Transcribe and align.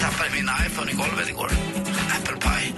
Tappade 0.00 0.30
min 0.32 0.48
iPhone 0.66 0.90
i 0.90 0.94
golvet 0.94 1.28
igår. 1.28 1.50
Apple 2.16 2.36
pie. 2.36 2.74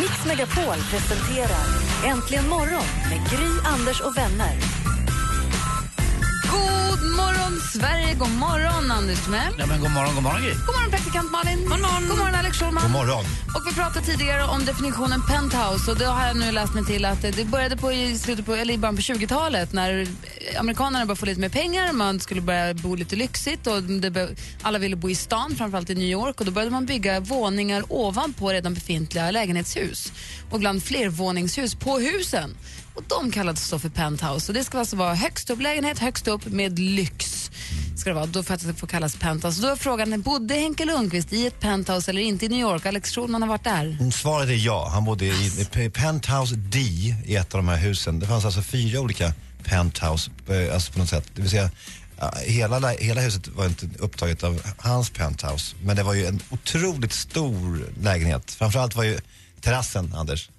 Mix 0.00 0.24
Megapol 0.26 0.76
presenterar 0.90 1.66
Äntligen 2.04 2.48
morgon 2.48 2.84
med 3.10 3.30
Gry, 3.30 3.50
Anders 3.64 4.00
och 4.00 4.16
vänner. 4.16 4.56
God 6.50 7.16
morgon, 7.16 7.60
Sverige! 7.72 8.14
God 8.14 8.30
morgon, 8.30 8.90
Anders 8.90 9.24
Timell. 9.24 9.54
Ja, 9.58 9.66
men 9.66 9.80
god 9.80 9.90
morgon, 9.90 10.14
god 10.14 10.22
morgon 10.22 10.42
Gry. 10.42 10.50
God 10.50 10.74
morgon, 10.76 10.90
praktikant 10.90 11.30
Malin. 11.30 11.58
God 11.68 11.80
morgon, 11.80 12.08
God 12.08 12.18
morgon 12.18 12.34
Alex 12.34 12.56
Schulman. 12.58 12.82
God 12.82 12.92
morgon. 12.92 13.24
Och 13.54 13.62
vi 13.66 13.74
pratade 13.74 14.06
tidigare 14.06 14.44
om 14.44 14.64
definitionen 14.64 15.20
penthouse. 15.28 15.90
Och 15.90 15.98
då 15.98 16.04
har 16.04 16.26
jag 16.26 16.36
nu 16.36 16.52
läst 16.52 16.74
mig 16.74 16.84
till 16.84 17.04
att 17.04 17.22
det 17.22 17.44
började 17.44 17.76
på 17.76 17.92
i, 17.92 18.18
slutet 18.18 18.46
på, 18.46 18.54
eller 18.54 18.74
i 18.74 18.78
början 18.78 18.96
på 18.96 19.02
20-talet 19.02 19.72
när 19.72 20.06
amerikanerna 20.58 21.06
började 21.06 21.20
få 21.20 21.26
lite 21.26 21.40
mer 21.40 21.48
pengar. 21.48 21.92
Man 21.92 22.20
skulle 22.20 22.40
börja 22.40 22.74
bo 22.74 22.94
lite 22.94 23.16
lyxigt 23.16 23.66
och 23.66 23.74
alla 24.62 24.78
ville 24.78 24.96
bo 24.96 25.10
i 25.10 25.14
stan, 25.14 25.54
framförallt 25.56 25.90
i 25.90 25.94
New 25.94 26.08
York. 26.08 26.40
Och 26.40 26.46
då 26.46 26.52
började 26.52 26.70
man 26.70 26.86
bygga 26.86 27.20
våningar 27.20 27.84
ovanpå 27.88 28.52
redan 28.52 28.74
befintliga 28.74 29.30
lägenhetshus. 29.30 30.12
Och 30.50 30.56
ibland 30.56 30.82
flervåningshus 30.82 31.74
på 31.74 31.98
husen. 31.98 32.56
Och 32.94 33.02
de 33.08 33.30
kallades 33.30 33.68
så 33.68 33.78
för 33.78 33.88
penthouse. 33.88 34.52
Och 34.52 34.54
det 34.54 34.64
ska 34.64 34.78
alltså 34.78 34.96
vara 34.96 35.14
högst 35.14 35.50
upp 35.50 35.60
lägenhet, 35.60 35.98
högst 35.98 36.28
upp 36.28 36.46
med 36.46 36.78
lyx. 36.78 37.50
Ska 37.96 38.10
det 38.10 38.14
vara, 38.14 38.26
då 38.26 38.42
för 38.42 38.54
att 38.54 38.66
det 38.66 38.74
får 38.74 38.86
kallas 38.86 39.16
penthouse. 39.16 39.62
Då 39.62 39.68
är 39.68 39.76
frågan, 39.76 40.22
bodde 40.22 40.54
Henke 40.54 40.84
Lundqvist 40.84 41.32
i 41.32 41.46
ett 41.46 41.60
penthouse 41.60 42.10
eller 42.10 42.22
inte 42.22 42.46
i 42.46 42.48
New 42.48 42.60
York? 42.60 42.86
Alex 42.86 43.14
Schulman 43.14 43.42
har 43.42 43.48
varit 43.48 43.64
där. 43.64 43.96
Mm, 44.00 44.12
Svaret 44.12 44.48
är 44.48 44.66
ja. 44.66 44.88
Han 44.88 45.04
bodde 45.04 45.24
i, 45.24 45.66
i 45.76 45.90
Penthouse 45.90 46.54
D 46.54 46.78
i 47.24 47.36
ett 47.36 47.54
av 47.54 47.58
de 47.58 47.68
här 47.68 47.76
husen. 47.76 48.20
Det 48.20 48.26
fanns 48.26 48.44
alltså 48.44 48.62
fyra 48.62 49.00
olika 49.00 49.32
penthouse, 49.64 50.30
eh, 50.48 50.74
alltså 50.74 50.92
på 50.92 50.98
något 50.98 51.08
sätt. 51.08 51.24
Det 51.34 51.42
vill 51.42 51.50
säga, 51.50 51.70
ja, 52.18 52.34
hela, 52.46 52.88
hela 52.90 53.20
huset 53.20 53.48
var 53.48 53.66
inte 53.66 53.88
upptaget 53.98 54.42
av 54.44 54.60
hans 54.78 55.10
penthouse. 55.10 55.76
Men 55.84 55.96
det 55.96 56.02
var 56.02 56.14
ju 56.14 56.26
en 56.26 56.40
otroligt 56.50 57.12
stor 57.12 57.86
lägenhet. 58.00 58.50
Framförallt 58.50 58.94
var 58.96 59.04
ju 59.04 59.18
terrassen, 59.60 60.14
Anders. 60.14 60.50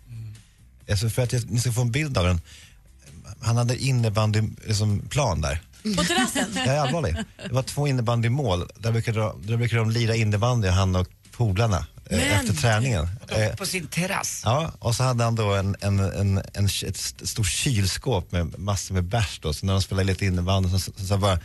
Alltså 0.90 1.10
för 1.10 1.22
att 1.22 1.34
jag, 1.34 1.52
ni 1.52 1.60
ska 1.60 1.72
få 1.72 1.82
en 1.82 1.92
bild 1.92 2.18
av 2.18 2.26
den. 2.26 2.42
Han 3.42 3.58
hade 3.58 3.78
innebandyn, 3.78 4.56
liksom, 4.68 5.00
plan 5.10 5.42
där. 5.42 5.62
På 5.98 6.04
terrassen? 6.04 6.46
Jag 6.56 6.68
är 6.68 6.80
allvarlig. 6.80 7.16
Det 7.48 7.54
var 7.54 7.64
två 7.64 7.88
innebandymål. 7.88 8.70
Där 8.78 8.92
brukade, 8.92 9.20
de- 9.20 9.42
där 9.48 9.58
brukade 9.58 9.82
de 9.82 9.92
lira 9.92 10.16
innebandy, 10.16 10.68
han 10.68 10.96
och 10.96 11.08
polarna, 11.32 11.86
eh, 12.10 12.40
efter 12.40 12.54
träningen. 12.54 13.10
Eh, 13.28 13.56
På 13.56 13.66
sin 13.66 13.88
terrass. 13.88 14.42
Ja, 14.46 14.72
och 14.80 14.96
så 14.96 15.04
hade 15.04 15.24
han 15.24 15.36
då 15.36 15.54
en, 15.54 15.76
en, 15.82 16.00
en, 16.00 16.38
en, 16.54 16.66
ett 16.66 16.96
st- 16.96 17.28
stort 17.28 17.48
kylskåp 17.48 18.32
med 18.32 18.60
massor 18.60 18.94
med 18.94 19.04
bärs 19.04 19.40
då. 19.42 19.54
Så 19.54 19.66
när 19.66 19.74
de 19.74 19.82
spelade 19.82 20.04
lite 20.08 20.26
innebandy 20.26 20.70
så, 20.70 20.80
så, 20.80 20.92
så 21.08 21.18
bara, 21.18 21.40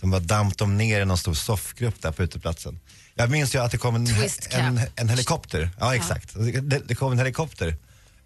så 0.00 0.06
bara 0.06 0.20
damp 0.20 0.58
de 0.58 0.76
ner 0.78 1.00
i 1.00 1.04
någon 1.04 1.18
stor 1.18 1.34
soffgrupp 1.34 2.02
där 2.02 2.12
på 2.12 2.22
uteplatsen. 2.22 2.80
Jag 3.14 3.30
minns 3.30 3.54
ju 3.54 3.58
att 3.62 3.70
det 3.70 3.78
kom 3.78 3.94
en, 3.94 4.06
en, 4.50 4.80
en 4.96 5.08
helikopter. 5.08 5.70
Ja, 5.80 5.94
exakt. 5.94 6.34
Det, 6.34 6.78
det 6.88 6.94
kom 6.94 7.12
en 7.12 7.18
helikopter 7.18 7.76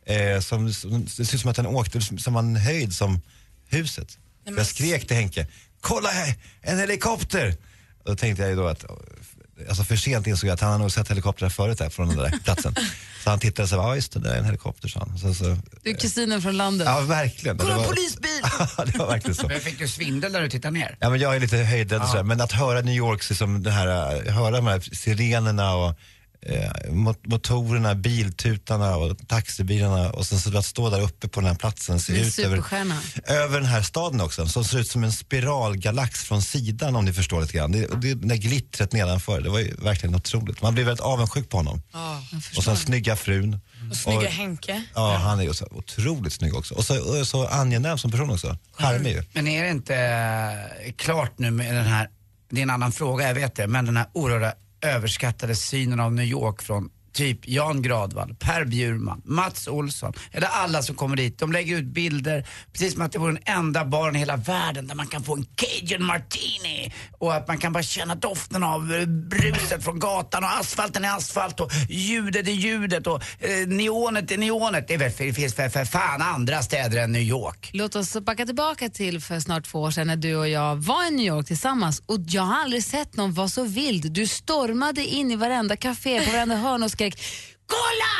eh, 0.06 0.40
som, 0.40 0.72
som, 0.74 1.04
det 1.04 1.10
ser 1.26 1.34
ut 1.34 1.40
som 1.40 1.50
att 1.50 1.56
den 1.56 1.66
åkte 1.66 2.00
som 2.00 2.36
en 2.36 2.56
höjd 2.56 2.94
som 2.94 3.20
huset. 3.68 4.18
Jag 4.44 4.66
skrek 4.66 5.06
till 5.06 5.16
Henke, 5.16 5.46
kolla 5.80 6.08
här, 6.08 6.34
en 6.62 6.78
helikopter! 6.78 7.56
Och 8.04 8.10
då 8.10 8.16
tänkte 8.16 8.42
jag 8.42 8.50
ju 8.50 8.56
då 8.56 8.66
att, 8.66 8.84
alltså 9.68 9.84
för 9.84 9.96
sent 9.96 10.26
insåg 10.26 10.48
jag 10.48 10.54
att 10.54 10.60
han 10.60 10.72
har 10.72 10.78
nog 10.78 10.92
sett 10.92 11.10
helikoptrar 11.10 11.48
förut 11.48 11.78
där 11.78 11.90
från 11.90 12.08
den 12.08 12.16
där 12.16 12.38
platsen. 12.44 12.74
Så 13.24 13.30
han 13.30 13.38
tittade 13.38 13.62
och 13.62 13.68
sa, 13.68 13.76
ja 13.76 13.94
just 13.96 14.12
det, 14.12 14.20
det 14.20 14.30
är 14.34 14.38
en 14.38 14.44
helikopter, 14.44 14.88
sa 14.88 15.00
han. 15.08 15.18
Så, 15.18 15.34
så, 15.34 15.56
Du 15.82 15.90
är 15.90 15.94
kusinen 15.94 16.42
från 16.42 16.56
landet. 16.56 16.86
ja, 16.90 17.00
verkligen. 17.00 17.58
Kolla 17.58 17.68
Det 17.70 17.74
en 17.74 17.80
var- 17.80 17.88
polisbil! 17.94 18.30
Ja, 18.78 18.84
det 18.84 18.98
var 18.98 19.06
verkligen 19.06 19.34
så. 19.34 19.48
Men 19.48 19.60
fick 19.60 19.78
du 19.78 19.88
svindel 19.88 20.32
när 20.32 20.40
du 20.40 20.48
tittade 20.50 20.78
ner? 20.78 20.96
Ja, 21.00 21.10
men 21.10 21.20
jag 21.20 21.36
är 21.36 21.40
lite 21.40 21.56
höjdrädd 21.56 22.02
sådär, 22.08 22.22
men 22.22 22.40
att 22.40 22.52
höra 22.52 22.80
New 22.80 22.94
Yorks, 22.94 23.30
liksom, 23.30 23.62
det 23.62 23.70
här, 23.70 23.86
äh, 24.26 24.32
höra 24.34 24.50
de 24.56 24.66
här 24.66 24.80
sirenerna 24.80 25.74
och 25.74 25.94
eh, 26.42 26.92
mot- 26.92 27.26
motorerna, 27.26 27.94
biltutarna 27.94 28.96
och 28.96 29.28
taxibilarna 29.28 30.10
och 30.10 30.26
sen 30.26 30.38
så 30.40 30.58
att 30.58 30.64
stå 30.66 30.90
där 30.90 31.00
uppe 31.00 31.28
på 31.28 31.40
den 31.40 31.48
här 31.48 31.56
platsen 31.56 32.00
se 32.00 32.12
Med 32.12 32.26
ut 32.26 32.38
över, 32.38 32.62
över 33.26 33.60
den 33.60 33.68
här 33.68 33.82
staden 33.82 34.20
också, 34.20 34.46
som 34.46 34.64
ser 34.64 34.78
ut 34.78 34.88
som 34.88 35.04
en 35.04 35.12
spiralgalax 35.12 36.24
från 36.24 36.42
sidan 36.42 36.96
om 36.96 37.04
ni 37.04 37.12
förstår 37.12 37.40
lite 37.40 37.52
grann. 37.52 37.72
Det, 37.72 37.86
det, 38.00 38.14
det 38.14 38.28
där 38.28 38.36
glittret 38.36 38.92
nedanför, 38.92 39.40
det 39.40 39.50
var 39.50 39.58
ju 39.58 39.74
verkligen 39.74 40.14
otroligt. 40.14 40.62
Man 40.62 40.74
blir 40.74 40.84
väldigt 40.84 41.04
avundsjuk 41.04 41.48
på 41.48 41.56
honom. 41.56 41.82
och 42.56 42.64
sen 42.64 42.76
snygga 42.76 43.16
frun. 43.16 43.60
Och 43.90 43.96
snygga 43.96 44.28
Henke. 44.28 44.82
Ja, 44.94 45.16
han 45.16 45.38
är 45.40 45.42
ju 45.42 45.54
så 45.54 45.66
otroligt 45.70 46.32
snygg 46.32 46.54
också. 46.54 46.74
Och 46.74 46.84
så, 46.84 47.18
och 47.20 47.26
så 47.26 47.46
angenäm 47.46 47.98
som 47.98 48.10
person 48.10 48.30
också. 48.30 48.58
Charmig 48.72 49.12
ju. 49.12 49.22
Men 49.32 49.46
är 49.48 49.64
det 49.64 49.70
inte 49.70 49.96
eh, 50.86 50.92
klart 50.96 51.38
nu 51.38 51.50
med 51.50 51.74
den 51.74 51.86
här, 51.86 52.08
det 52.50 52.60
är 52.60 52.62
en 52.62 52.70
annan 52.70 52.92
fråga, 52.92 53.26
jag 53.26 53.34
vet 53.34 53.56
det, 53.56 53.66
men 53.66 53.86
den 53.86 53.96
här 53.96 54.06
oerhörda 54.12 54.52
överskattade 54.82 55.54
synen 55.54 56.00
av 56.00 56.12
New 56.12 56.26
York 56.26 56.62
från 56.62 56.90
typ 57.18 57.48
Jan 57.48 57.82
Gradvall, 57.82 58.34
Per 58.34 58.64
Bjurman, 58.64 59.22
Mats 59.24 59.68
Olsson, 59.68 60.12
eller 60.32 60.46
alla 60.46 60.82
som 60.82 60.94
kommer 60.94 61.16
dit. 61.16 61.38
De 61.38 61.52
lägger 61.52 61.76
ut 61.76 61.84
bilder, 61.84 62.46
precis 62.72 62.92
som 62.92 63.02
att 63.02 63.12
det 63.12 63.18
vore 63.18 63.32
den 63.32 63.42
enda 63.44 63.84
baren 63.84 64.16
i 64.16 64.18
hela 64.18 64.36
världen 64.36 64.86
där 64.86 64.94
man 64.94 65.06
kan 65.06 65.22
få 65.22 65.36
en 65.36 65.46
cajun 65.54 66.04
martini 66.04 66.92
och 67.18 67.34
att 67.34 67.48
man 67.48 67.58
kan 67.58 67.72
bara 67.72 67.82
känna 67.82 68.14
doften 68.14 68.62
av 68.62 69.06
bruset 69.06 69.84
från 69.84 69.98
gatan 69.98 70.44
och 70.44 70.50
asfalten 70.60 71.04
är 71.04 71.16
asfalt 71.16 71.60
och 71.60 71.70
ljudet 71.88 72.48
är 72.48 72.52
ljudet 72.52 73.06
och 73.06 73.22
eh, 73.38 73.66
neonet 73.66 74.30
är 74.30 74.38
neonet. 74.38 74.88
Det, 74.88 74.94
är 74.94 74.98
väl, 74.98 75.12
det 75.18 75.32
finns 75.32 75.54
för, 75.54 75.68
för 75.68 75.84
fan 75.84 76.22
andra 76.22 76.62
städer 76.62 76.98
än 76.98 77.12
New 77.12 77.22
York. 77.22 77.70
Låt 77.72 77.96
oss 77.96 78.16
backa 78.20 78.46
tillbaka 78.46 78.88
till 78.88 79.20
för 79.20 79.40
snart 79.40 79.64
två 79.64 79.80
år 79.80 79.90
sedan 79.90 80.06
när 80.06 80.16
du 80.16 80.36
och 80.36 80.48
jag 80.48 80.76
var 80.76 81.08
i 81.08 81.10
New 81.10 81.26
York 81.26 81.46
tillsammans 81.46 82.02
och 82.06 82.18
jag 82.26 82.42
har 82.42 82.62
aldrig 82.62 82.84
sett 82.84 83.16
någon 83.16 83.32
vara 83.32 83.48
så 83.48 83.64
vild. 83.64 84.12
Du 84.12 84.26
stormade 84.26 85.04
in 85.06 85.30
i 85.30 85.36
varenda 85.36 85.76
café, 85.76 86.24
på 86.24 86.32
varenda 86.32 86.56
hörn 86.56 86.82
och 86.82 86.90
skrek 86.90 87.07
Kolla! 87.76 88.14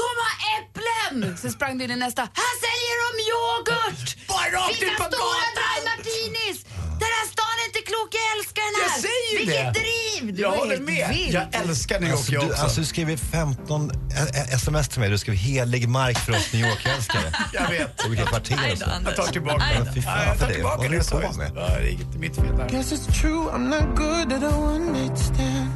De 0.00 0.06
har 0.22 0.34
äpplen! 0.56 1.36
Sen 1.38 1.52
sprang 1.52 1.78
du 1.78 1.84
in 1.84 1.90
i 1.90 1.96
nästa. 1.96 2.22
Här 2.22 2.54
säljer 2.64 2.96
de 3.04 3.10
yoghurt! 3.32 4.16
Bara 4.28 4.46
rakt 4.60 4.82
ut 4.82 4.96
på 4.96 5.02
gatan! 5.02 5.80
martinis! 5.84 6.64
Den 7.02 7.10
här 7.18 7.26
stan 7.32 7.54
är 7.62 7.66
inte 7.66 7.78
klok, 7.90 8.08
jag 8.20 8.26
älskar 8.38 8.62
den 8.68 8.74
här! 8.80 8.90
Jag 8.96 9.00
säger 9.08 9.38
Vilket 9.38 9.74
det. 9.74 9.80
driv! 9.80 10.34
Du 10.34 10.42
Jag 10.42 10.50
var 10.50 10.56
håller 10.56 10.70
helt 10.70 10.82
med. 10.84 11.08
vild. 11.08 11.34
Jag 11.34 11.54
älskar 11.54 12.00
New 12.00 12.08
York 12.10 12.18
Alltså, 12.18 12.32
jag 12.32 12.42
du, 12.44 12.50
också. 12.50 12.62
alltså 12.62 12.80
du 12.80 12.86
skriver 12.86 13.16
15 13.16 13.90
ä- 13.90 13.94
ä- 14.34 14.54
sms 14.54 14.88
till 14.88 15.00
mig, 15.00 15.10
du 15.10 15.18
skrev 15.18 15.34
helig 15.36 15.88
mark 15.88 16.18
för 16.18 16.32
oss 16.32 16.52
New 16.52 16.66
York-älskare. 16.68 17.32
jag 17.52 17.68
vet. 17.70 18.06
Olika 18.06 18.26
kvarter 18.26 18.72
och 18.72 18.78
så. 18.78 18.84
Jag 19.04 19.16
tar 19.16 19.26
tillbaka 19.26 19.64
Ja, 19.74 19.86
fy 19.94 20.02
fan 20.02 20.18
Ja, 20.18 20.24
jag 20.26 20.32
för 20.32 20.40
tar 20.40 20.48
det. 20.48 20.54
tillbaka 20.54 20.76
Vad 20.76 20.84
det 20.84 20.86
håller 20.86 20.96
jag 20.96 21.04
du 21.04 21.08
sa 21.08 21.16
på 21.20 21.22
just. 21.26 21.38
med? 21.38 21.52
Ja, 21.56 21.68
det 21.68 21.88
är 21.88 21.90
inte 21.90 22.18
mitt 22.18 22.36
fel 22.36 22.56
där. 22.56 22.68
Guess 22.68 22.92
it's 22.92 23.20
true, 23.20 23.44
I'm 23.54 23.68
not 23.68 23.96
good 23.98 24.32
at 24.32 24.52
a 24.52 24.56
one 24.56 24.92
night 24.92 25.18
stand. 25.18 25.70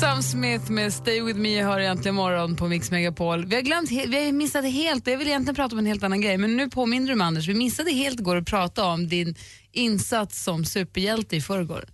Sam 0.00 0.22
Smith 0.22 0.70
med 0.70 0.92
Stay 0.92 1.22
With 1.22 1.38
Me 1.38 1.62
hör 1.62 1.80
egentligen 1.80 2.14
morgon 2.14 2.56
på 2.56 2.68
Mix 2.68 2.90
Megapol. 2.90 3.46
Vi 3.46 3.54
har, 3.54 3.62
glömt, 3.62 3.90
vi 3.90 4.24
har 4.24 4.32
missat 4.32 4.64
helt, 4.64 5.06
jag 5.06 5.18
vill 5.18 5.28
egentligen 5.28 5.54
prata 5.54 5.74
om 5.74 5.78
en 5.78 5.86
helt 5.86 6.02
annan 6.02 6.20
grej, 6.20 6.38
men 6.38 6.56
nu 6.56 6.70
påminner 6.70 7.08
du 7.08 7.14
mig 7.14 7.24
Anders, 7.26 7.48
vi 7.48 7.54
missade 7.54 7.90
helt 7.90 8.20
igår 8.20 8.36
att 8.36 8.46
prata 8.46 8.84
om 8.84 9.08
din 9.08 9.34
insats 9.72 10.42
som 10.44 10.64
superhjälte 10.64 11.36
i 11.36 11.40
förrgår. 11.40 11.84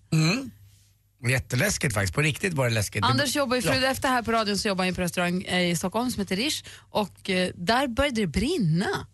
Jätteläskigt 1.28 1.94
faktiskt, 1.94 2.14
på 2.14 2.22
riktigt 2.22 2.54
var 2.54 2.64
det 2.68 2.74
läskigt. 2.74 3.04
Anders 3.04 3.36
jobbar 3.36 3.56
ju, 3.56 3.62
för 3.62 3.82
Ja. 3.82 3.90
efter 3.90 4.08
här 4.08 4.22
på 4.22 4.32
radion 4.32 4.58
så 4.58 4.68
jobbar 4.68 4.84
han 4.84 4.94
på 4.94 5.00
restaurang 5.00 5.42
eh, 5.42 5.70
i 5.70 5.76
Stockholm 5.76 6.10
som 6.10 6.20
heter 6.20 6.36
Rish 6.36 6.64
och 6.90 7.30
eh, 7.30 7.50
där 7.54 7.88
började 7.88 8.20
det 8.20 8.26
brinna. 8.26 9.06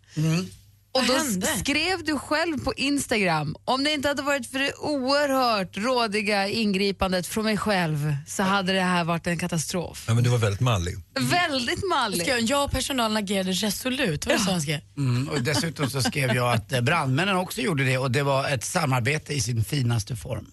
Och 0.93 1.05
då 1.07 1.13
hände? 1.13 1.47
skrev 1.47 2.03
du 2.03 2.19
själv 2.19 2.63
på 2.63 2.73
Instagram, 2.73 3.55
om 3.65 3.83
det 3.83 3.91
inte 3.91 4.07
hade 4.07 4.21
varit 4.21 4.51
för 4.51 4.59
det 4.59 4.73
oerhört 4.73 5.77
rådiga 5.77 6.47
ingripandet 6.47 7.27
från 7.27 7.43
mig 7.43 7.57
själv 7.57 8.15
så 8.27 8.43
hade 8.43 8.73
det 8.73 8.81
här 8.81 9.03
varit 9.03 9.27
en 9.27 9.39
katastrof. 9.39 10.03
Ja, 10.07 10.13
men 10.13 10.23
du 10.23 10.29
var 10.29 10.37
väldigt 10.37 10.59
mallig. 10.59 10.95
Väldigt 11.19 11.89
mallig. 11.89 12.27
Jag, 12.27 12.41
jag 12.41 12.63
och 12.63 12.71
personalen 12.71 13.17
agerade 13.17 13.51
resolut. 13.51 14.25
Var 14.25 14.33
det 14.33 14.39
så 14.39 14.51
han 14.51 14.61
skrev? 14.61 14.79
Mm, 14.97 15.29
och 15.29 15.41
dessutom 15.41 15.89
så 15.89 16.01
skrev 16.01 16.35
jag 16.35 16.53
att 16.53 16.73
eh, 16.73 16.81
brandmännen 16.81 17.35
också 17.35 17.61
gjorde 17.61 17.83
det 17.83 17.97
och 17.97 18.11
det 18.11 18.23
var 18.23 18.49
ett 18.49 18.63
samarbete 18.63 19.33
i 19.33 19.41
sin 19.41 19.63
finaste 19.63 20.15
form. 20.15 20.45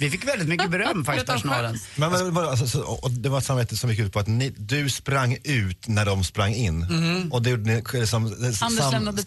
Vi 0.00 0.10
fick 0.10 0.28
väldigt 0.28 0.48
mycket 0.48 0.70
beröm 0.70 1.04
faktiskt, 1.04 1.26
personalen. 1.26 1.78
Men, 1.96 2.12
men, 2.12 2.34
men, 2.34 2.44
alltså, 2.44 2.66
så, 2.66 2.82
och 2.82 3.10
det 3.10 3.28
var 3.28 3.38
ett 3.38 3.44
samarbete 3.44 3.76
som 3.76 3.90
gick 3.90 3.98
ut 3.98 4.12
på 4.12 4.18
att 4.18 4.26
ni, 4.26 4.54
du 4.56 4.90
sprang 4.90 5.36
ut 5.44 5.88
när 5.88 6.06
de 6.06 6.24
sprang 6.24 6.54
in. 6.54 6.86
Och 7.30 7.42
det 7.42 7.50
gjorde 7.50 7.62
ni 7.62 7.82
liksom, 7.92 8.24
Anders 8.60 8.92
lämnade. 8.92 9.22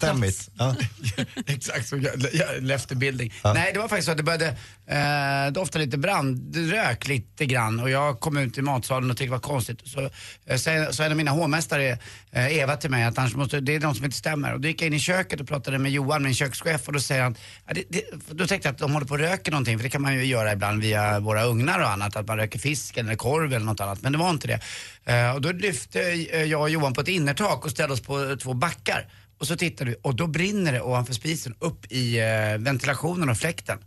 Ja. 0.60 0.74
Exakt 1.46 1.88
så, 1.88 1.96
jag, 1.96 2.12
jag, 2.32 2.70
efterbildning. 2.70 3.32
Nej, 3.44 3.70
det 3.72 3.78
var 3.78 3.88
faktiskt 3.88 4.06
så 4.06 4.10
att 4.10 4.16
det 4.16 4.22
började 4.22 4.56
eh, 4.86 5.52
dofta 5.52 5.78
lite 5.78 5.98
brandrök 5.98 7.08
lite 7.08 7.46
grann 7.46 7.80
och 7.80 7.90
jag 7.90 8.20
kom 8.20 8.36
ut 8.36 8.58
i 8.58 8.62
matsalen 8.62 9.10
och 9.10 9.16
tyckte 9.16 9.26
det 9.26 9.30
var 9.30 9.38
konstigt. 9.38 9.80
Så 9.84 10.10
eh, 10.46 10.90
sa 10.90 11.04
en 11.04 11.10
av 11.10 11.16
mina 11.16 11.30
hovmästare, 11.30 11.98
eh, 12.30 12.58
Eva, 12.58 12.76
till 12.76 12.90
mig 12.90 13.04
att 13.04 13.18
annars 13.18 13.34
måste, 13.34 13.60
det 13.60 13.74
är 13.74 13.80
något 13.80 13.96
som 13.96 14.04
inte 14.04 14.16
stämmer. 14.16 14.54
Och 14.54 14.60
då 14.60 14.68
gick 14.68 14.82
jag 14.82 14.86
in 14.86 14.94
i 14.94 14.98
köket 14.98 15.40
och 15.40 15.48
pratade 15.48 15.78
med 15.78 15.92
Johan, 15.92 16.22
min 16.22 16.34
kökschef, 16.34 16.86
och 16.86 16.92
då 16.92 17.00
säger 17.00 17.22
han, 17.22 17.36
ja, 17.66 17.74
det, 17.74 17.84
det, 17.88 18.02
då 18.30 18.46
tänkte 18.46 18.68
jag 18.68 18.72
att 18.72 18.78
de 18.78 18.92
håller 18.92 19.06
på 19.06 19.14
och 19.14 19.20
röker 19.20 19.50
någonting, 19.50 19.78
för 19.78 19.82
det 19.82 19.90
kan 19.90 20.02
man 20.02 20.14
ju 20.14 20.24
göra 20.24 20.52
ibland 20.52 20.82
via 20.82 21.20
våra 21.20 21.44
ugnar 21.44 21.80
och 21.80 21.90
annat, 21.90 22.16
att 22.16 22.26
man 22.26 22.36
röker 22.36 22.58
fisk 22.58 22.96
eller 22.96 23.16
korv 23.16 23.52
eller 23.52 23.66
något 23.66 23.80
annat. 23.80 24.02
Men 24.02 24.12
det 24.12 24.18
var 24.18 24.30
inte 24.30 24.46
det. 24.46 24.60
Eh, 25.04 25.34
och 25.34 25.40
då 25.40 25.52
lyfte 25.52 26.00
eh, 26.32 26.42
jag 26.42 26.60
och 26.60 26.70
Johan 26.70 26.94
på 26.94 27.00
ett 27.00 27.08
innertak 27.08 27.64
och 27.64 27.70
ställde 27.70 27.94
oss 27.94 28.00
på 28.00 28.36
två 28.42 28.54
backar. 28.54 29.06
Och 29.40 29.46
så 29.46 29.56
tittar 29.56 29.84
du 29.84 29.94
och 30.02 30.14
då 30.14 30.26
brinner 30.26 30.72
det 30.72 30.80
ovanför 30.80 31.12
spisen 31.14 31.54
upp 31.58 31.92
i 31.92 32.18
eh, 32.18 32.58
ventilationen 32.58 33.28
och 33.28 33.36
fläkten. 33.38 33.78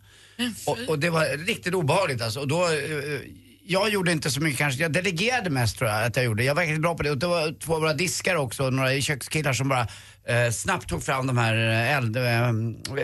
Och, 0.65 0.77
och 0.87 0.99
det 0.99 1.09
var 1.09 1.37
riktigt 1.45 1.73
obehagligt 1.73 2.21
alltså. 2.21 2.39
Och 2.39 2.47
då, 2.47 2.63
eh, 2.69 3.19
jag 3.65 3.89
gjorde 3.89 4.11
inte 4.11 4.31
så 4.31 4.41
mycket 4.41 4.57
kanske, 4.57 4.81
jag 4.81 4.91
delegerade 4.91 5.49
mest 5.49 5.77
tror 5.77 5.89
jag 5.89 6.03
att 6.03 6.15
jag 6.15 6.25
gjorde. 6.25 6.43
Jag 6.43 6.55
var 6.55 6.61
riktigt 6.63 6.81
bra 6.81 6.95
på 6.95 7.03
det. 7.03 7.11
Och 7.11 7.17
det 7.17 7.27
var 7.27 7.59
två 7.59 7.75
av 7.75 7.81
våra 7.81 7.93
diskar 7.93 8.35
också, 8.35 8.69
några 8.69 9.01
kökskillar 9.01 9.53
som 9.53 9.69
bara 9.69 9.87
eh, 10.27 10.51
snabbt 10.51 10.89
tog 10.89 11.03
fram 11.03 11.27
de 11.27 11.37
här 11.37 11.55
eh, 11.69 11.97
eld... 11.97 12.17
Eh, 12.17 12.23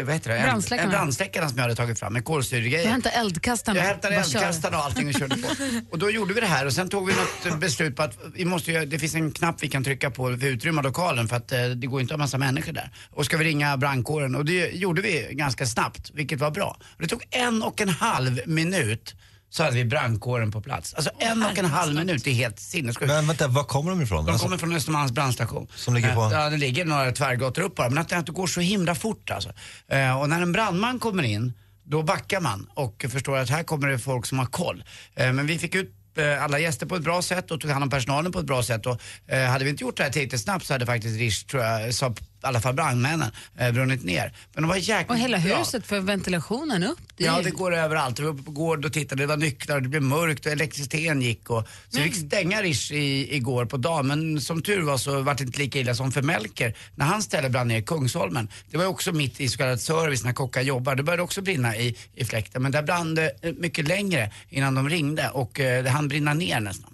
vad 0.04 0.14
heter 0.14 0.30
det? 0.30 0.38
Eld- 0.38 0.44
Brandsläckarna. 0.44 0.94
eh, 0.94 1.00
Brandsläckarna 1.00 1.50
som 1.50 1.58
jag 1.58 1.64
hade 1.64 1.76
tagit 1.76 2.00
fram 2.00 2.14
med 2.14 2.26
kolsyregrejer. 2.26 2.84
Jag 2.86 2.92
hämtar 2.92 3.12
eldkastarna. 3.16 3.80
Jag 3.80 3.86
hämtade 3.86 4.16
Bara 4.16 4.24
kör. 4.24 4.40
eldkastarna 4.40 4.78
och 4.78 4.84
allting 4.86 5.08
och 5.08 5.14
körde 5.14 5.36
på. 5.38 5.48
Och 5.92 6.00
då 6.00 6.10
gjorde 6.10 6.34
vi 6.34 6.40
det 6.42 6.48
här 6.48 6.66
och 6.66 6.74
sen 6.74 6.90
tog 6.90 7.08
vi 7.08 7.14
något 7.14 7.60
beslut 7.60 7.96
på 7.96 8.04
att 8.04 8.18
vi 8.36 8.46
måste 8.46 8.72
ju, 8.72 8.86
det 8.86 9.00
finns 9.00 9.16
en 9.16 9.32
knapp 9.32 9.56
vi 9.64 9.68
kan 9.70 9.84
trycka 9.84 10.12
på 10.12 10.26
för 10.28 10.34
att 10.34 10.44
utrymma 10.44 10.82
lokalen 10.82 11.28
för 11.28 11.36
att 11.36 11.52
eh, 11.52 11.64
det 11.66 11.88
går 11.88 12.02
inte 12.02 12.14
att 12.14 12.20
ha 12.20 12.24
massa 12.24 12.38
människor 12.38 12.74
där. 12.74 12.92
Och 13.12 13.26
ska 13.26 13.38
vi 13.38 13.44
ringa 13.46 13.78
brandkåren 13.78 14.36
och 14.36 14.46
det 14.46 14.70
gjorde 14.72 15.02
vi 15.02 15.28
ganska 15.32 15.66
snabbt, 15.66 16.12
vilket 16.14 16.40
var 16.40 16.52
bra. 16.52 16.78
Och 16.96 17.02
det 17.02 17.08
tog 17.08 17.24
en 17.32 17.64
och 17.64 17.82
en 17.82 17.90
halv 17.90 18.40
minut 18.46 19.16
så 19.50 19.64
hade 19.64 19.76
vi 19.76 19.86
brandkåren 19.86 20.52
på 20.52 20.62
plats. 20.62 20.94
Alltså 20.94 21.12
en 21.20 21.44
och 21.44 21.58
en 21.58 21.66
halv 21.66 21.96
minut, 21.96 22.24
det 22.24 22.30
är 22.30 22.34
helt 22.34 22.60
sinnessjukt. 22.60 23.08
Men 23.08 23.28
vänta, 23.28 23.48
var 23.48 23.64
kommer 23.64 23.92
de 23.92 24.02
ifrån? 24.02 24.26
De 24.26 24.32
Alltså, 24.32 24.46
kommer 24.46 24.58
från 24.58 24.76
Östermalms 24.76 25.12
brandstation. 25.12 25.68
Som 25.76 25.94
ligger 25.94 26.16
på- 26.16 26.24
Eh, 26.24 26.32
Ja, 26.32 26.50
det 26.50 26.58
ligger 26.58 26.86
några 26.86 27.12
tvärgator 27.12 27.62
upp 27.62 27.76
bara. 27.76 27.90
Men 27.90 27.98
att 27.98 28.10
det 28.10 28.16
inte 28.16 28.32
går 28.32 28.48
så 28.48 28.60
himla 28.62 28.96
fort 28.96 29.30
alltså. 29.30 29.54
Eh, 29.88 30.20
Och 30.20 30.30
när 30.30 30.42
en 30.42 30.52
brandman 30.52 31.00
kommer 31.00 31.24
in, 31.24 31.54
då 31.84 32.04
backar 32.04 32.42
man 32.42 32.70
och 32.74 33.06
förstår 33.10 33.38
att 33.38 33.50
här 33.50 33.64
kommer 33.64 33.88
det 33.88 34.00
folk 34.00 34.26
som 34.26 34.40
har 34.40 34.46
koll. 34.46 34.84
Eh, 35.16 35.34
Men 35.34 35.48
vi 35.48 35.60
fick 35.60 35.76
ut 35.76 35.96
alla 36.42 36.60
gäster 36.60 36.86
på 36.86 36.96
ett 36.96 37.04
bra 37.04 37.22
sätt 37.22 37.52
och 37.52 37.62
tog 37.62 37.72
hand 37.72 37.84
om 37.84 37.90
personalen 37.90 38.32
på 38.32 38.40
ett 38.40 38.46
bra 38.46 38.64
sätt. 38.64 38.86
Och, 38.86 39.02
eh, 39.28 39.50
hade 39.50 39.64
vi 39.64 39.70
inte 39.70 39.84
gjort 39.84 39.98
det 39.98 40.04
här 40.04 40.10
tillräckligt 40.10 40.42
snabbt 40.42 40.66
så 40.66 40.74
hade 40.74 40.86
faktiskt 40.86 41.18
Rish, 41.20 41.46
tror 41.46 41.64
jag, 41.64 41.94
sa 41.94 42.14
i 42.44 42.48
alla 42.48 42.62
fall 42.62 42.74
brandmännen, 42.74 43.32
eh, 43.58 43.72
brunnit 43.72 44.04
ner. 44.04 44.34
Men 44.54 44.64
de 44.64 44.68
var 44.68 44.76
jäkligt 44.76 45.10
Och 45.10 45.18
hela 45.18 45.38
huset 45.38 45.86
för 45.86 46.00
ventilationen 46.00 46.84
upp. 46.84 47.00
Det 47.18 47.24
är 47.24 47.28
Ja, 47.28 47.38
ju- 47.38 47.44
det 47.44 47.52
går 47.52 47.76
överallt. 47.76 48.20
Vi 48.20 48.24
var 48.24 48.32
uppe 48.32 48.44
på 48.44 48.52
gård 48.52 48.86
och 48.86 48.94
tittade, 48.94 49.24
det 49.24 49.28
var 49.28 49.38
nycklar 49.38 49.76
och 49.76 49.82
det 49.84 49.90
blev 49.90 50.02
mörkt 50.02 50.46
och 50.46 50.52
elektriciteten 50.52 51.22
gick. 51.22 51.50
Och, 51.50 51.68
så 51.90 51.98
vi 51.98 52.04
fick 52.04 52.16
stänga 52.28 52.62
Rish 52.62 52.92
i, 52.92 53.36
igår 53.36 53.66
på 53.66 53.78
dagen. 53.78 54.08
Men 54.08 54.42
som 54.42 54.62
tur 54.62 54.82
var 54.82 54.98
så 54.98 55.22
var 55.22 55.34
det 55.36 55.44
inte 55.44 55.60
lika 55.60 55.80
illa 55.80 55.96
som 55.96 56.12
för 56.12 56.22
Melker. 56.22 56.74
När 56.96 57.06
hans 57.06 57.26
ställe 57.26 57.50
brann 57.50 57.68
ner 57.68 57.78
i 57.78 57.84
Kungsholmen, 57.84 58.48
det 58.72 58.78
var 58.78 58.84
ju 58.84 58.90
också 58.90 59.12
mitt 59.12 59.42
i 59.42 59.50
så 59.50 59.58
kallad 59.58 59.82
service 59.82 60.24
när 60.24 60.34
kockar 60.34 60.62
jobbar. 60.62 60.96
Det 60.96 61.04
började 61.04 61.24
också 61.24 61.42
brinna 61.42 61.78
i, 61.78 61.96
i 62.16 62.26
fläkten. 62.26 62.62
Men 62.62 62.72
där 62.72 62.84
brann 62.84 63.16
det 63.16 63.32
eh, 63.42 63.54
mycket 63.58 63.88
längre 63.88 64.32
innan 64.50 64.76
de 64.76 64.90
ringde 64.90 65.30
och 65.30 65.60
eh, 65.60 65.84
det 65.84 65.90
hann 65.90 66.08
brinna 66.08 66.34
ner 66.34 66.60
nästan. 66.60 66.89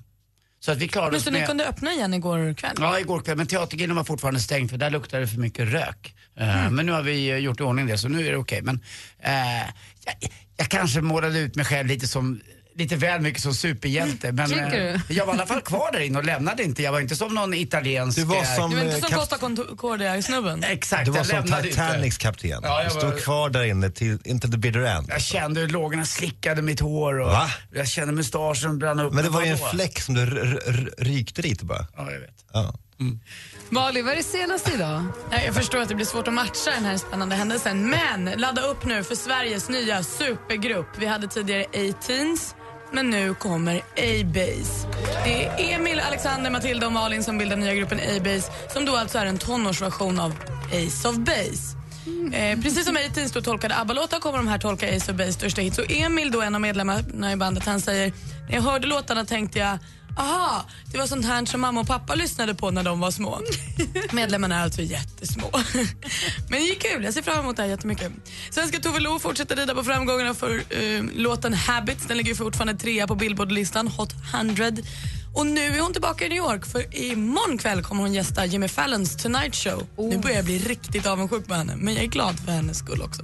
Så 0.66 0.72
att 0.72 0.78
vi 0.78 0.88
klarade 0.88 1.12
Men 1.12 1.18
oss 1.18 1.24
så 1.24 1.32
ni 1.32 1.40
med... 1.40 1.48
kunde 1.48 1.68
öppna 1.68 1.92
igen 1.94 2.14
igår 2.14 2.54
kväll? 2.54 2.76
Ja, 2.80 3.00
igår 3.00 3.20
kväll. 3.22 3.38
Men 3.38 3.48
Teatergrillen 3.48 3.96
var 3.96 4.04
fortfarande 4.04 4.40
stängd 4.40 4.70
för 4.70 4.78
där 4.78 4.90
luktade 4.90 5.24
det 5.24 5.28
för 5.28 5.38
mycket 5.40 5.68
rök. 5.74 6.16
Eh, 6.38 6.60
Mm. 6.62 6.76
Men 6.76 6.86
nu 6.86 6.92
har 6.92 7.02
vi 7.02 7.30
eh, 7.32 7.38
gjort 7.38 7.60
i 7.60 7.64
ordning 7.64 7.88
det 7.88 7.98
så 7.98 8.08
nu 8.08 8.28
är 8.28 8.32
det 8.32 8.38
okej. 8.38 8.62
Men 8.62 8.80
eh, 9.20 9.34
jag, 10.06 10.16
jag 10.58 10.70
kanske 10.70 11.02
målade 11.02 11.40
ut 11.40 11.56
mig 11.56 11.66
själv 11.66 11.88
lite 11.88 12.08
som 12.08 12.42
Lite 12.78 12.96
väl 12.96 13.22
mycket 13.22 13.42
som 13.42 13.54
superhjälte 13.54 14.32
men 14.32 14.50
Tycker 14.50 14.94
eh, 14.94 15.00
du? 15.08 15.14
jag 15.14 15.26
var 15.26 15.34
i 15.34 15.38
alla 15.38 15.46
fall 15.46 15.62
kvar 15.62 15.92
där 15.92 16.00
inne 16.00 16.18
och 16.20 16.26
lämnade 16.26 16.64
inte. 16.64 16.84
Jag 16.84 16.92
var 16.92 17.00
inte 17.00 17.16
som 17.16 17.34
någon 17.36 17.54
italiensk... 17.54 18.18
Du 18.18 18.24
var 18.24 18.36
eh, 18.38 18.56
som, 18.56 18.70
Du 18.72 18.76
var 18.78 18.84
inte 18.84 18.96
eh, 18.96 19.02
som 19.02 19.10
kap- 19.12 19.20
Costa 19.20 19.38
Concordia-snubben? 19.38 20.64
Exakt, 20.64 21.06
du 21.06 21.12
var 21.12 21.18
jag 21.18 21.26
som 21.28 21.36
lämnade 21.36 21.68
inte. 21.70 21.82
Titanics 21.88 22.18
kapten. 22.18 22.50
Ja, 22.50 22.60
jag 22.84 22.86
du 22.86 22.90
stod 22.90 23.04
var- 23.12 23.20
kvar 23.20 23.50
där 23.50 23.64
inne 23.64 23.90
till, 23.90 24.18
inte 24.24 24.48
the 24.52 24.58
bitter 24.58 24.80
end. 24.80 25.08
Jag 25.10 25.22
kände 25.22 25.60
hur 25.62 25.68
lågorna 25.68 26.06
slickade 26.06 26.62
mitt 26.62 26.80
hår 26.80 27.20
och 27.20 27.28
Va? 27.32 27.50
jag 27.74 27.88
kände 27.88 28.14
mustaschen 28.14 28.80
brann 28.80 29.00
upp. 29.00 29.14
Men 29.14 29.24
det 29.24 29.30
var 29.30 29.42
ju 29.42 29.48
en 29.48 29.58
fläck 29.72 30.00
som 30.00 30.14
du 30.16 30.22
r- 30.22 30.60
r- 30.68 30.90
rykte 30.98 31.42
lite 31.42 31.66
bara. 31.66 31.88
Ja, 31.98 32.12
jag 32.12 32.20
vet. 32.20 32.46
Ja. 32.54 32.74
Malin, 33.70 34.06
vad 34.06 34.12
är 34.14 34.18
det 34.18 34.24
senaste 34.24 34.72
idag? 34.74 35.04
Ja, 35.32 35.38
Jag 35.46 35.56
förstår 35.56 35.80
att 35.82 35.90
det 35.90 35.96
blir 35.96 36.06
svårt 36.06 36.28
att 36.28 36.34
matcha 36.34 36.72
den 36.76 36.86
här 36.86 36.98
spännande 36.98 37.36
händelsen. 37.36 37.90
Men 37.90 38.26
ladda 38.26 38.62
upp 38.62 38.86
nu 38.86 39.04
för 39.04 39.16
Sveriges 39.16 39.70
nya 39.70 40.04
supergrupp. 40.04 40.88
Vi 41.00 41.06
hade 41.06 41.28
tidigare 41.28 41.64
A-Teens, 41.64 42.56
men 42.96 43.10
nu 43.10 43.34
kommer 43.34 43.78
A-Base. 43.78 44.88
Det 45.24 45.46
är 45.46 45.76
Emil, 45.76 46.00
Alexander, 46.00 46.52
Matilda 46.52 46.86
och 46.86 46.92
Malin 46.92 47.24
som 47.24 47.38
bildar 47.38 47.58
nya 47.58 47.76
gruppen 47.76 48.00
A-Base 48.00 48.52
som 48.74 48.86
då 48.86 48.96
alltså 48.96 49.18
är 49.18 49.26
en 49.26 49.38
tonårsversion 49.38 50.20
av 50.20 50.34
Ace 50.68 51.10
of 51.10 51.16
Base. 51.16 51.78
Eh, 52.34 52.60
precis 52.62 52.86
som 52.86 52.96
A-Teens 52.96 53.32
då 53.32 53.42
tolkade 53.42 53.76
ABBA-låtar 53.76 54.20
kommer 54.20 54.38
de 54.38 54.48
här 54.48 54.58
tolka 54.58 54.96
Ace 54.96 55.12
of 55.12 55.18
Base 55.18 55.32
största 55.32 55.62
hits. 55.62 55.78
Och 55.78 55.92
Emil, 55.92 56.32
då 56.32 56.42
en 56.42 56.56
av 56.56 56.62
medlemmarna 56.62 57.32
i 57.32 57.36
bandet, 57.36 57.66
han 57.66 57.82
säger 57.82 58.14
när 58.50 58.56
jag 58.56 58.62
hörde 58.62 58.88
låtarna 58.88 59.26
tänkte 59.26 59.60
jag 59.60 59.80
Aha, 60.18 60.66
det 60.92 60.98
var 60.98 61.08
sånt 61.08 61.26
här 61.26 61.46
som 61.46 61.62
mamma 61.62 61.82
och 61.82 61.88
pappa 61.88 62.16
lyssnade 62.16 62.56
på 62.56 62.72
när 62.72 62.84
de 62.84 63.00
var 63.00 63.12
små. 63.12 63.40
Medlemmarna 64.12 64.60
är 64.60 64.64
alltså 64.64 64.82
jättesmå. 64.82 65.52
Men 66.50 66.60
det 66.60 66.66
gick 66.66 66.82
kul, 66.82 67.04
jag 67.04 67.14
ser 67.14 67.22
fram 67.22 67.40
emot 67.40 67.56
det 67.56 67.62
här 67.62 67.70
jättemycket. 67.70 68.12
Svenska 68.50 68.80
Tove 68.80 69.00
Lo 69.00 69.20
fortsätter 69.20 69.56
rida 69.56 69.76
på 69.76 69.84
framgångarna 69.84 70.34
för 70.34 70.64
eh, 70.70 71.04
låten 71.16 71.54
Habits. 71.54 72.06
Den 72.08 72.18
ligger 72.18 72.36
fortfarande 72.36 72.74
trea 72.74 73.08
på 73.08 73.16
Billboard-listan, 73.16 73.88
Hot 73.88 74.14
100. 74.34 74.72
Och 75.36 75.46
nu 75.46 75.62
är 75.62 75.80
hon 75.80 75.94
tillbaka 75.94 76.26
i 76.26 76.30
New 76.30 76.38
York 76.38 76.66
för 76.66 76.96
imorgon 76.96 77.58
kväll 77.58 77.84
kommer 77.84 78.02
hon 78.02 78.14
gästa 78.14 78.46
Jimmy 78.46 78.68
Fallons 78.68 79.18
Tonight 79.18 79.56
Show. 79.56 79.88
Nu 79.98 80.18
börjar 80.18 80.36
jag 80.36 80.46
bli 80.46 80.60
riktigt 80.60 81.06
avundsjuk 81.06 81.48
på 81.48 81.54
henne, 81.54 81.76
men 81.76 81.94
jag 81.94 82.04
är 82.04 82.08
glad 82.08 82.40
för 82.40 82.52
hennes 82.52 82.78
skull 82.78 83.02
också. 83.02 83.24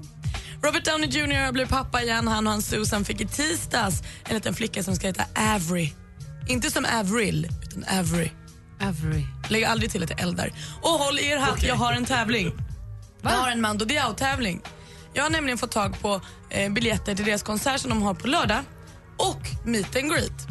Robert 0.64 0.86
Downey 0.86 1.10
Jr 1.10 1.52
blir 1.52 1.66
pappa 1.66 2.02
igen. 2.02 2.28
Han 2.28 2.48
och 2.48 2.54
hans 2.54 2.68
Susan 2.68 3.06
fick 3.06 3.22
i 3.22 3.28
tisdags 3.28 4.04
en 4.24 4.36
liten 4.36 4.54
flicka 4.54 4.84
som 4.84 4.96
ska 4.96 5.08
heta 5.08 5.24
Avery. 5.36 5.90
Inte 6.48 6.72
som 6.72 6.86
Avril, 6.86 7.48
utan 7.64 8.00
Avery. 8.00 8.30
Avery. 8.82 9.24
Lägg 9.50 9.64
aldrig 9.64 9.92
till 9.92 10.04
att 10.04 10.10
jag 10.10 10.22
eldar. 10.22 10.52
Och 10.82 10.90
håll 10.90 11.20
i 11.20 11.30
er 11.30 11.38
hatt, 11.38 11.64
jag 11.64 11.76
har 11.76 11.94
en 11.94 12.06
tävling. 12.06 12.52
Jag 13.22 13.30
har 13.30 13.52
en 13.52 13.62
Mando 13.62 13.86
Diao-tävling. 13.86 14.62
Jag 15.14 15.24
har 15.24 15.30
nämligen 15.30 15.58
fått 15.58 15.72
tag 15.72 16.02
på 16.02 16.22
eh, 16.50 16.72
biljetter 16.72 17.16
till 17.16 17.26
deras 17.26 17.44
konsert 17.44 17.82
som 17.82 17.90
de 17.90 18.02
har 18.02 18.14
på 18.14 18.28
lördag 18.28 18.60
och 19.18 19.42
meet 19.66 19.95
and 19.95 20.12
greet. 20.12 20.48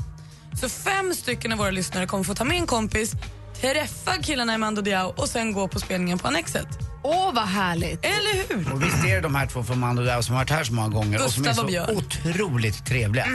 Så 0.61 0.69
fem 0.69 1.15
stycken 1.15 1.53
av 1.53 1.59
våra 1.59 1.71
lyssnare 1.71 2.07
kommer 2.07 2.25
få 2.25 2.35
ta 2.35 2.45
med 2.45 2.57
en 2.57 2.67
kompis, 2.67 3.13
träffa 3.61 4.13
killarna 4.23 4.55
i 4.55 4.59
Mando 4.59 4.83
Diao 4.83 5.15
och 5.17 5.29
sen 5.29 5.53
gå 5.53 5.69
på 5.69 5.81
spelningen 5.81 6.19
på 6.19 6.29
Annexet. 6.29 6.67
Åh, 7.03 7.35
vad 7.35 7.45
härligt. 7.49 8.05
Eller 8.05 8.49
hur? 8.49 8.73
Och 8.73 8.83
visst 8.83 9.05
är 9.05 9.15
det 9.15 9.21
de 9.21 9.35
här 9.35 9.47
två 9.47 9.63
från 9.65 9.79
Mando 9.79 10.03
Diao 10.03 10.23
som 10.23 10.35
har 10.35 10.41
varit 10.43 10.51
här 10.51 10.65
så 10.65 10.73
många 10.73 10.89
gånger 10.89 11.25
och 11.25 11.31
som 11.33 11.45
är 11.45 11.49
Gustav 11.49 11.55
så 11.55 11.63
och 11.63 11.69
Björn. 11.69 11.97
otroligt 11.97 12.87
trevliga. 12.87 13.27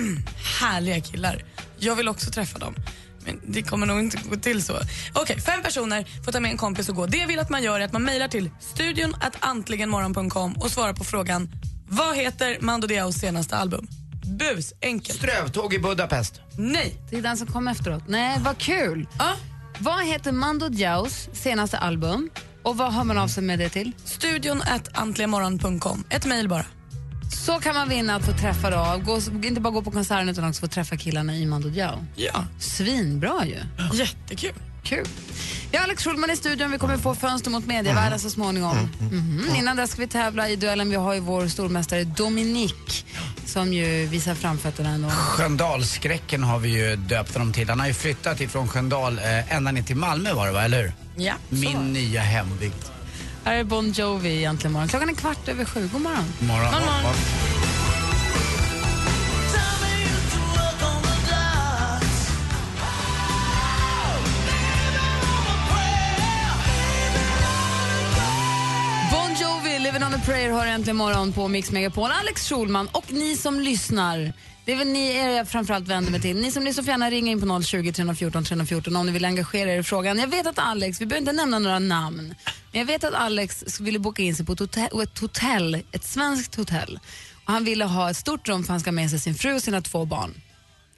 Härliga 0.62 1.02
killar. 1.02 1.44
Jag 1.78 1.96
vill 1.96 2.08
också 2.08 2.32
träffa 2.32 2.60
dem. 2.60 2.76
Men 3.26 3.42
det 3.48 3.64
kommer 3.64 3.86
nog 3.86 4.00
inte 4.00 4.18
gå 4.30 4.36
till 4.36 4.64
så. 4.64 4.74
Okej, 5.14 5.40
fem 5.42 5.64
personer 5.64 6.06
får 6.26 6.32
ta 6.32 6.40
med 6.40 6.52
en 6.52 6.58
kompis 6.58 6.90
och 6.90 6.96
gå. 6.96 7.06
Det 7.06 7.18
jag 7.18 7.28
vill 7.28 7.40
att 7.40 7.50
man 7.50 7.64
gör 7.64 7.80
är 7.80 7.86
att 7.86 7.94
man 7.94 8.04
mejlar 8.04 8.28
till 8.28 8.50
studion 8.60 9.16
att 9.22 9.36
antligenmorgon.com 9.40 10.54
och 10.54 10.72
svarar 10.72 10.94
på 10.94 11.04
frågan 11.04 11.50
Vad 11.88 12.16
heter 12.18 12.58
Mando 12.62 12.88
Diaos 12.88 13.16
senaste 13.16 13.56
album? 13.58 13.88
Bus, 14.40 14.74
enkelt. 14.82 15.18
Strövtåg 15.18 15.74
i 15.74 15.80
Budapest. 15.80 16.42
Nej. 16.58 16.96
Det 17.10 17.18
är 17.18 17.22
den 17.22 17.38
som 17.38 17.48
kom 17.48 17.68
efteråt. 17.68 18.04
Nej, 18.08 18.40
vad 18.42 18.58
kul. 18.58 19.08
Ja, 19.20 19.34
Vad 19.80 20.06
heter 20.06 20.32
Mando 20.32 20.70
Diaos 20.70 21.30
senaste 21.34 21.78
album 21.78 22.30
och 22.64 22.78
vad 22.78 22.94
har 22.94 23.04
man 23.04 23.18
av 23.18 23.28
sig 23.28 23.44
med 23.44 23.60
det 23.60 23.70
till? 23.70 23.92
studion 24.04 24.62
att 24.62 24.98
antligenmorgon.com. 24.98 26.04
Ett 26.10 26.26
mejl 26.26 26.50
bara. 26.50 26.66
Så 27.46 27.60
kan 27.60 27.76
man 27.76 27.90
vinna 27.90 28.16
att 28.16 28.26
få 28.26 28.32
träffa 28.32 28.70
då. 28.70 29.02
Gå, 29.06 29.20
inte 29.48 29.62
bara 29.62 29.74
gå 29.74 29.82
på 29.82 29.92
konserten 29.92 30.30
utan 30.30 30.50
också 30.50 30.62
få 30.62 30.68
träffa 30.68 30.98
killarna 30.98 31.36
i 31.36 31.46
Mando 31.46 31.70
Diao. 31.70 32.06
Ja, 32.16 32.46
Svinbra 32.60 33.46
ju. 33.46 33.58
jättekul. 33.94 34.54
Kul. 34.86 35.08
Vi 35.72 35.78
har 35.78 35.84
Alex 35.84 36.04
Schulman 36.04 36.32
i 36.32 36.36
studion. 36.36 36.72
Vi 36.72 36.78
kommer 36.78 36.98
få 36.98 37.16
fönster 37.16 37.52
mot 37.52 37.66
medievärlden 37.66 38.20
så 38.20 38.30
småningom. 38.30 38.90
Mhm. 39.00 39.56
Innan 39.58 39.78
dess 39.78 39.92
ska 39.92 40.02
vi 40.02 40.08
tävla 40.08 40.50
i 40.50 40.56
duellen. 40.56 40.90
Vi 40.90 40.96
har 40.96 41.14
ju 41.14 41.20
vår 41.20 41.48
stormästare 41.48 42.04
Dominique 42.04 43.04
som 43.46 43.74
ju 43.74 44.06
visar 44.06 44.36
framfötterna. 44.36 44.90
ändå. 44.90 45.10
Sköndalskräcken 45.10 46.44
har 46.44 46.60
vi 46.60 46.70
ju 46.70 46.96
döpt 46.96 47.34
honom 47.34 47.54
till. 47.54 47.70
Han 47.70 47.80
har 47.80 47.88
ju 47.88 47.94
flyttat 47.94 48.42
ifrån 48.42 48.68
Sköndal 48.68 49.20
eh, 49.20 49.56
ända 49.56 49.72
ner 49.72 49.82
till 49.82 49.96
Malmö 49.96 50.34
var 50.34 50.46
det 50.48 50.54
va, 50.54 50.64
eller 50.64 50.82
hur? 50.82 50.94
Ja, 51.18 51.34
så. 51.50 51.56
Min 51.56 51.94
nya 51.94 52.22
hembygd. 52.22 52.84
Här 53.44 53.56
är 53.56 53.64
Bon 53.64 53.92
Jovi 53.92 54.38
egentligen 54.38 54.74
morgon. 54.74 54.88
Klockan 54.90 55.10
är 55.10 55.14
kvart 55.14 55.48
över 55.48 55.66
sju. 55.66 55.90
God 55.94 56.02
morgon. 56.02 56.26
Morgon. 56.40 56.72
morgon. 56.72 57.04
morgon. 57.04 57.55
Living 69.96 70.08
on 70.08 70.14
a 70.14 70.22
Prayer 70.26 70.52
har 70.52 70.66
äntligen 70.66 70.98
morgon 70.98 71.34
på 71.34 71.48
Mix 71.48 71.72
Megapol. 71.72 72.12
Alex 72.12 72.50
Schulman 72.50 72.88
och 72.92 73.14
ni 73.14 73.36
som 73.38 73.60
lyssnar. 73.60 74.34
Det 74.66 74.72
är 74.72 74.76
väl 74.76 74.88
ni 74.88 75.16
er 75.16 75.30
jag 75.30 75.48
framförallt 75.48 75.88
vänder 75.88 76.12
mig 76.12 76.22
till. 76.22 76.38
Ni 76.38 76.52
som 76.52 76.64
lyssnar 76.64 76.84
får 76.84 76.92
gärna 76.92 77.10
ringa 77.10 77.32
in 77.32 77.42
på 77.42 77.62
020 77.64 77.92
314 77.92 78.44
314 78.44 78.96
om 78.96 79.06
ni 79.06 79.12
vill 79.12 79.26
engagera 79.26 79.74
er 79.74 79.80
i 79.80 79.84
frågan. 79.84 80.20
Jag 80.20 80.28
vet 80.28 80.48
att 80.48 80.60
Alex, 80.60 81.02
vi 81.02 81.06
behöver 81.06 81.22
inte 81.22 81.32
nämna 81.32 81.60
några 81.60 81.80
namn, 81.80 82.36
men 82.72 82.80
jag 82.80 82.86
vet 82.86 83.04
att 83.04 83.14
Alex 83.14 83.80
ville 83.80 84.00
boka 84.00 84.22
in 84.22 84.36
sig 84.36 84.46
på 84.46 84.54
ett 84.54 84.60
hotell, 84.60 85.02
ett, 85.04 85.20
hotell, 85.20 85.84
ett 85.92 86.04
svenskt 86.04 86.56
hotell. 86.56 87.00
Och 87.46 87.54
han 87.54 87.64
ville 87.64 87.86
ha 87.86 88.10
ett 88.10 88.18
stort 88.18 88.48
rum 88.48 88.64
för 88.64 88.74
han 88.74 88.80
ska 88.80 88.88
ha 88.88 88.96
med 88.96 89.10
sig 89.10 89.20
sin 89.20 89.36
fru 89.36 89.54
och 89.54 89.62
sina 89.62 89.82
två 89.82 90.06
barn. 90.06 90.34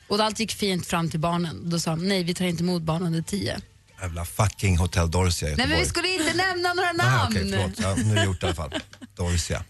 Och 0.08 0.20
allt 0.20 0.40
gick 0.40 0.52
fint 0.52 0.86
fram 0.86 1.10
till 1.10 1.20
barnen. 1.20 1.70
Då 1.70 1.80
sa 1.80 1.92
han, 1.92 2.08
nej 2.08 2.24
vi 2.24 2.34
tar 2.34 2.46
inte 2.46 2.64
emot 2.64 2.82
barn 2.82 3.04
under 3.04 3.22
tio. 3.22 3.62
Jävla 4.02 4.26
fucking 4.26 4.78
Hotel 4.78 5.12
Dorsia 5.12 5.48
i 5.50 5.52
Nej 5.52 5.58
Göteborg. 5.60 5.70
men 5.70 5.80
vi 5.80 5.86
skulle 5.90 6.08
inte 6.08 6.34
nämna 6.34 6.74
några 6.74 6.90
Aha, 6.90 7.18
namn. 7.24 7.38
okej, 7.38 7.52
förlåt. 7.52 7.80
Ja, 7.80 7.96
nu 8.06 8.12
är 8.12 8.16
det 8.16 8.26
gjort 8.26 8.44
i 8.44 8.46
alla 8.46 8.56
fall. 8.56 8.74
Dorsia. 9.16 9.64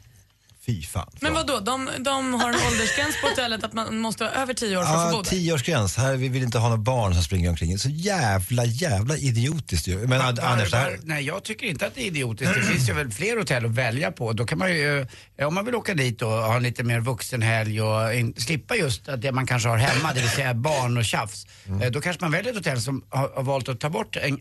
Fy 0.67 0.81
fan. 0.83 1.09
Men 1.21 1.33
vad 1.33 1.47
då? 1.47 1.59
De, 1.59 1.89
de 1.99 2.33
har 2.33 2.49
en 2.49 2.55
åldersgräns 2.71 3.21
på 3.21 3.27
hotellet 3.27 3.63
att 3.63 3.73
man 3.73 3.97
måste 3.97 4.23
vara 4.23 4.33
över 4.33 4.53
10 4.53 4.77
år 4.77 4.83
för 4.83 4.93
att 4.95 5.03
få 5.03 5.09
bo 5.11 5.17
Ja, 5.17 5.23
där? 5.23 5.29
tioårsgräns. 5.29 5.97
Här 5.97 6.15
vi 6.15 6.29
vill 6.29 6.43
inte 6.43 6.57
ha 6.59 6.69
några 6.69 6.81
barn 6.81 7.13
som 7.13 7.23
springer 7.23 7.49
omkring. 7.49 7.77
Så 7.77 7.89
jävla, 7.89 8.65
jävla 8.65 9.17
idiotiskt 9.17 9.87
ju. 9.87 9.97
Men 9.97 10.09
Var- 10.19 10.25
Anders, 10.25 10.71
det 10.71 10.77
var- 10.77 10.83
här... 10.83 10.99
Nej, 11.03 11.23
jag 11.25 11.43
tycker 11.43 11.65
inte 11.65 11.87
att 11.87 11.95
det 11.95 12.01
är 12.01 12.05
idiotiskt. 12.05 12.53
Det 12.55 12.63
finns 12.63 12.89
ju 12.89 12.93
väl 12.93 13.11
fler 13.11 13.37
hotell 13.37 13.65
att 13.65 13.71
välja 13.71 14.11
på. 14.11 14.33
Då 14.33 14.45
kan 14.45 14.57
man 14.57 14.71
ju, 14.71 15.05
eh, 15.37 15.47
om 15.47 15.53
man 15.55 15.65
vill 15.65 15.75
åka 15.75 15.93
dit 15.93 16.21
och 16.21 16.29
ha 16.29 16.55
en 16.55 16.63
lite 16.63 16.83
mer 16.83 16.99
vuxen 16.99 17.41
helg 17.41 17.81
och 17.81 18.13
in, 18.13 18.33
slippa 18.37 18.75
just 18.75 19.07
att 19.09 19.21
det 19.21 19.31
man 19.31 19.47
kanske 19.47 19.69
har 19.69 19.77
hemma, 19.77 20.13
det 20.13 20.21
vill 20.21 20.29
säga 20.29 20.53
barn 20.53 20.97
och 20.97 21.05
tjafs. 21.05 21.47
Mm. 21.67 21.81
Eh, 21.81 21.91
Då 21.91 22.01
kanske 22.01 22.23
man 22.23 22.31
väljer 22.31 22.51
ett 22.51 22.57
hotell 22.57 22.81
som 22.81 23.03
har, 23.09 23.29
har 23.35 23.43
valt 23.43 23.69
att 23.69 23.79
ta 23.79 23.89
bort 23.89 24.15
en 24.15 24.39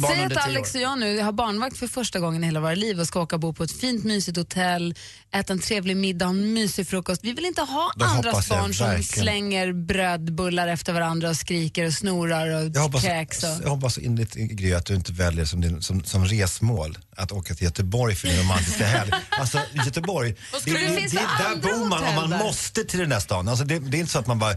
Säg 0.00 0.24
att 0.24 0.36
Alex 0.36 0.74
och 0.74 0.80
jag 0.80 0.98
nu 0.98 1.20
har 1.20 1.32
barnvakt 1.32 1.76
för 1.76 1.86
första 1.86 2.18
gången 2.18 2.42
i 2.44 2.46
hela 2.46 2.60
våra 2.60 2.74
liv 2.74 3.00
och 3.00 3.06
ska 3.06 3.20
åka 3.20 3.36
och 3.36 3.40
bo 3.40 3.52
på 3.52 3.64
ett 3.64 3.80
fint 3.80 4.04
mysigt 4.04 4.36
hotell, 4.36 4.94
äta 5.34 5.52
en 5.52 5.58
trevlig 5.58 5.96
middag, 5.96 6.26
en 6.26 6.52
mysig 6.52 6.88
frukost. 6.88 7.24
Vi 7.24 7.32
vill 7.32 7.44
inte 7.44 7.60
ha 7.60 7.92
Det 7.96 8.04
andras 8.04 8.48
barn 8.48 8.74
som 8.74 8.86
verkligen. 8.86 9.22
slänger 9.24 9.72
brödbullar 9.72 10.68
efter 10.68 10.92
varandra 10.92 11.28
och 11.28 11.36
skriker 11.36 11.86
och 11.86 11.92
snorar 11.92 12.48
och 12.48 12.70
Jag 12.74 12.80
hoppas, 12.80 13.02
kräks. 13.02 13.42
Och... 13.42 13.50
jag 13.62 13.68
hoppas 13.70 13.98
innerligt 13.98 14.34
Gry 14.34 14.72
att 14.72 14.86
du 14.86 14.94
inte 14.94 15.12
väljer 15.12 15.44
som, 15.44 15.60
din, 15.60 15.82
som, 15.82 16.04
som 16.04 16.24
resmål 16.24 16.98
att 17.16 17.32
åka 17.32 17.54
till 17.54 17.64
Göteborg 17.64 18.14
för 18.14 18.28
din 18.28 18.38
romantiska 18.40 18.86
helg. 18.96 19.12
Alltså 19.28 19.58
Göteborg, 19.72 20.34
det, 20.64 20.70
det, 20.70 20.78
det 20.78 21.18
där 21.38 21.56
bor 21.62 21.88
man 21.88 22.04
om 22.04 22.14
man 22.30 22.38
måste 22.38 22.84
till 22.84 22.98
den 22.98 23.08
där 23.08 23.20
stan. 23.20 23.48
Alltså 23.48 23.64
det, 23.64 23.78
det 23.78 23.96
är 23.96 24.00
inte 24.00 24.12
så 24.12 24.18
att 24.18 24.26
man 24.26 24.38
bara 24.38 24.56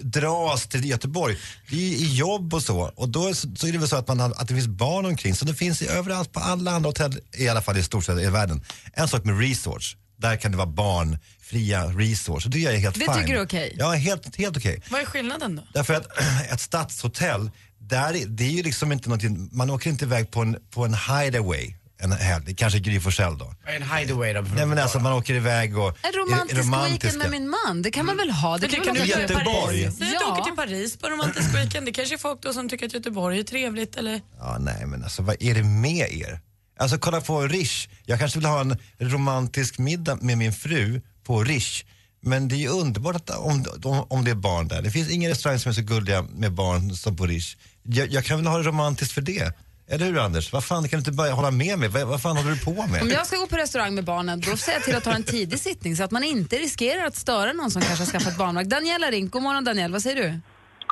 dras 0.00 0.66
till 0.66 0.84
Göteborg. 0.84 1.36
Det 1.70 1.76
är 1.76 1.80
ju 1.80 1.96
i 1.96 2.14
jobb 2.14 2.54
och 2.54 2.62
så. 2.62 2.80
Och 2.80 3.08
då 3.08 3.34
så, 3.34 3.48
så 3.56 3.66
är 3.66 3.72
det 3.72 3.78
väl 3.78 3.88
så 3.88 3.96
att, 3.96 4.08
man 4.08 4.20
att 4.20 4.48
det 4.48 4.54
finns 4.54 4.66
barn 4.76 5.06
omkring. 5.06 5.34
Så 5.34 5.44
det 5.44 5.54
finns 5.54 5.82
i, 5.82 5.86
överallt 5.88 6.32
på 6.32 6.40
alla 6.40 6.70
andra 6.70 6.88
hotell, 6.88 7.18
i 7.36 7.48
alla 7.48 7.62
fall 7.62 7.78
i 7.78 7.82
stort 7.82 8.04
sett 8.04 8.18
i 8.18 8.26
världen. 8.26 8.64
En 8.92 9.08
sak 9.08 9.24
med 9.24 9.38
resorts. 9.40 9.96
Där 10.16 10.36
kan 10.36 10.50
det 10.50 10.56
vara 10.56 10.66
barnfria 10.66 11.84
resorts. 11.86 12.44
Det 12.46 12.64
är 12.66 12.76
helt 12.76 12.94
Det 12.94 13.00
fine. 13.04 13.14
tycker 13.14 13.32
du 13.34 13.38
är 13.40 13.44
okej? 13.44 13.76
Ja, 13.78 13.90
helt, 13.92 14.36
helt 14.36 14.56
okej. 14.56 14.82
Vad 14.90 15.00
är 15.00 15.04
skillnaden 15.04 15.56
då? 15.56 15.62
Därför 15.74 15.94
att 15.94 16.06
ett 16.52 16.60
stadshotell, 16.60 17.50
där, 17.78 18.14
är- 18.16 18.26
det 18.26 18.44
är 18.44 18.50
ju 18.50 18.62
liksom 18.62 18.92
inte 18.92 19.08
någonting, 19.08 19.48
man 19.52 19.70
åker 19.70 19.90
inte 19.90 20.04
iväg 20.04 20.30
på 20.30 20.40
en, 20.40 20.56
på 20.70 20.84
en 20.84 20.94
hideaway 20.94 21.74
en 22.02 22.12
helg, 22.12 22.54
kanske 22.54 22.78
Gry 22.78 23.00
Forssell 23.00 23.38
då. 23.38 23.54
En 23.66 23.82
hideaway 23.82 24.32
då. 24.32 24.40
Nej 24.40 24.66
men 24.66 24.78
alltså 24.78 24.98
man 24.98 25.12
åker 25.12 25.34
iväg 25.34 25.78
och 25.78 25.98
En 26.02 26.12
romantisk 26.12 26.72
weekend 26.72 27.18
med 27.18 27.30
min 27.30 27.48
man, 27.50 27.82
det 27.82 27.90
kan 27.90 28.06
man 28.06 28.16
väl 28.16 28.30
ha? 28.30 28.58
Det 28.58 28.68
kan 28.68 28.80
det 28.80 28.86
kan 28.86 28.96
åka 28.96 29.02
du 29.04 29.10
göra 29.10 29.18
i 29.18 29.22
Göteborg. 29.22 29.66
Paris. 29.66 29.86
Att 29.88 29.98
du 29.98 30.06
Ja. 30.20 30.32
åker 30.32 30.42
till 30.44 30.56
Paris 30.56 30.96
på 30.96 31.08
romantisk 31.10 31.54
weekend. 31.54 31.86
Det 31.86 31.92
kanske 31.92 32.14
är 32.14 32.18
folk 32.18 32.42
då 32.42 32.52
som 32.52 32.68
tycker 32.68 32.86
att 32.86 32.94
Göteborg 32.94 33.38
är 33.38 33.42
trevligt 33.44 33.96
eller? 33.96 34.20
Ja 34.38 34.56
nej 34.60 34.86
men 34.86 35.02
alltså 35.04 35.22
vad 35.22 35.36
är 35.42 35.54
det 35.54 35.62
med 35.62 36.12
er? 36.12 36.40
Alltså 36.78 36.98
kolla 36.98 37.20
på 37.20 37.40
Rish, 37.42 37.88
jag 38.06 38.18
kanske 38.18 38.38
vill 38.38 38.46
ha 38.46 38.60
en 38.60 38.76
romantisk 38.98 39.78
middag 39.78 40.18
med 40.20 40.38
min 40.38 40.52
fru 40.52 41.00
på 41.24 41.44
Rish. 41.44 41.84
Men 42.24 42.48
det 42.48 42.54
är 42.54 42.58
ju 42.58 42.68
underbart 42.68 43.16
att, 43.16 43.30
om, 43.30 43.64
om, 43.84 44.06
om 44.10 44.24
det 44.24 44.30
är 44.30 44.34
barn 44.34 44.68
där. 44.68 44.82
Det 44.82 44.90
finns 44.90 45.10
ingen 45.10 45.30
restaurang 45.30 45.58
som 45.58 45.70
är 45.70 45.74
så 45.74 45.82
gulliga 45.82 46.22
med 46.22 46.52
barn 46.52 46.96
som 46.96 47.16
på 47.16 47.26
Rish. 47.26 47.56
Jag, 47.82 48.08
jag 48.12 48.24
kan 48.24 48.36
väl 48.38 48.46
ha 48.46 48.58
det 48.58 48.64
romantiskt 48.68 49.12
för 49.14 49.20
det. 49.20 49.52
Eller 49.90 50.04
hur 50.06 50.18
Anders? 50.18 50.52
Vad 50.52 50.64
fan, 50.64 50.82
kan 50.88 50.96
du 50.98 50.98
inte 50.98 51.12
börja 51.22 51.32
hålla 51.32 51.50
med 51.50 51.78
mig? 51.78 51.88
Vad, 51.88 52.02
vad 52.14 52.22
fan 52.22 52.36
håller 52.36 52.50
du 52.56 52.60
på 52.70 52.78
med? 52.92 53.02
Om 53.02 53.10
jag 53.18 53.26
ska 53.26 53.36
gå 53.36 53.46
på 53.46 53.56
restaurang 53.56 53.94
med 53.94 54.04
barnen, 54.04 54.40
då 54.40 54.56
säger 54.56 54.78
jag 54.78 54.84
till 54.84 54.96
att 54.96 55.04
ta 55.04 55.14
en 55.20 55.28
tidig 55.36 55.58
sittning 55.68 55.92
så 55.96 56.02
att 56.04 56.10
man 56.10 56.24
inte 56.24 56.56
riskerar 56.56 57.02
att 57.10 57.16
störa 57.26 57.52
någon 57.52 57.70
som 57.74 57.82
kanske 57.82 58.02
har 58.04 58.10
skaffat 58.14 58.36
barnvakt. 58.42 58.68
Daniela 58.76 59.06
har 59.06 59.12
ringt. 59.12 59.30
God 59.32 59.42
morgon 59.42 59.64
Daniel, 59.64 59.92
vad 59.92 60.02
säger 60.02 60.18
du? 60.24 60.28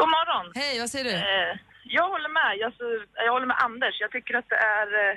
God 0.00 0.10
morgon. 0.16 0.46
Hej, 0.60 0.72
vad 0.82 0.90
säger 0.92 1.04
du? 1.10 1.14
Eh, 1.32 1.52
jag 1.98 2.06
håller 2.14 2.32
med. 2.40 2.52
Jag, 2.62 2.70
jag 3.26 3.32
håller 3.36 3.50
med 3.52 3.58
Anders. 3.68 3.94
Jag 4.04 4.10
tycker 4.16 4.34
att 4.40 4.48
det 4.54 4.60
är, 4.78 4.88
eh, 5.00 5.14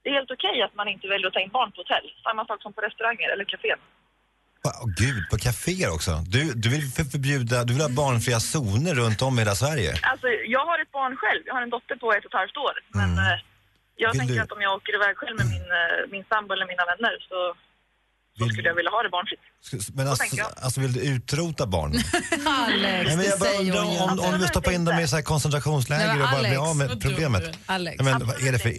det 0.00 0.06
är 0.10 0.14
helt 0.20 0.34
okej 0.36 0.56
att 0.66 0.74
man 0.80 0.88
inte 0.94 1.06
väljer 1.12 1.26
att 1.28 1.36
ta 1.36 1.42
in 1.46 1.56
barn 1.58 1.70
på 1.72 1.78
hotell. 1.82 2.06
Samma 2.26 2.42
sak 2.50 2.58
som 2.62 2.72
på 2.76 2.80
restauranger 2.88 3.28
eller 3.32 3.46
kafén. 4.70 4.82
Åh 4.84 4.90
gud, 5.02 5.22
på 5.30 5.36
kaféer 5.46 5.90
också. 5.96 6.12
Du, 6.34 6.40
du 6.62 6.68
vill 6.74 6.84
för- 6.96 7.04
förbjuda, 7.14 7.64
du 7.64 7.72
vill 7.74 7.82
ha 7.88 7.88
barnfria 8.04 8.40
zoner 8.40 8.94
runt 9.02 9.22
om 9.22 9.34
i 9.38 9.40
hela 9.42 9.54
Sverige. 9.54 9.90
Alltså, 10.02 10.28
jag 10.56 10.64
har 10.70 10.76
ett 10.82 10.92
barn 10.98 11.14
själv. 11.22 11.42
Jag 11.48 11.54
har 11.54 11.62
en 11.62 11.70
dotter 11.76 11.96
på 12.02 12.06
ett 12.12 12.24
och 12.26 12.32
ett 12.34 12.38
halvt 12.42 12.56
år. 12.66 12.74
Men 13.00 13.10
eh, 13.18 13.38
jag 14.04 14.10
Vill 14.12 14.18
tänker 14.20 14.34
du- 14.34 14.40
att 14.40 14.52
om 14.56 14.62
jag 14.66 14.72
åker 14.78 14.92
iväg 14.98 15.14
själv 15.20 15.36
med 15.40 15.46
min, 15.54 15.66
eh, 15.80 15.98
min 16.14 16.24
sambo 16.32 16.50
eller 16.54 16.66
mina 16.72 16.84
vänner 16.92 17.14
så, 17.30 17.38
Vill- 18.38 18.52
skulle 18.52 18.68
jag 18.68 18.74
vilja 18.74 18.90
ha 18.90 19.02
det 19.02 19.08
barnfritt. 19.08 19.40
Men 19.96 20.08
alltså, 20.08 20.24
alltså 20.62 20.80
vill 20.80 20.92
du 20.92 21.00
utrota 21.00 21.66
barn? 21.66 21.90
Alex, 22.46 23.08
Nej, 23.08 23.16
men 23.16 23.26
jag 23.26 23.38
bara 23.38 23.50
säger 23.50 23.60
undrar 23.60 23.82
om, 24.04 24.10
inte. 24.12 24.24
om 24.24 24.32
du 24.32 24.38
vill 24.38 24.48
stoppa 24.48 24.72
in 24.72 24.84
dem 24.84 24.98
i 24.98 25.08
så 25.08 25.16
här 25.16 25.22
koncentrationsläger 25.22 26.06
Nej, 26.06 26.14
men 26.14 26.22
och 26.24 26.30
bara 26.30 26.38
Alex, 26.38 26.58
av 26.58 26.76
med 26.76 27.00
problemet. 27.02 27.58
Alex. 27.66 27.96
Nej, 28.02 28.12
men 28.12 28.26
vad 28.26 28.42
är, 28.46 28.52
det 28.52 28.58
för, 28.58 28.74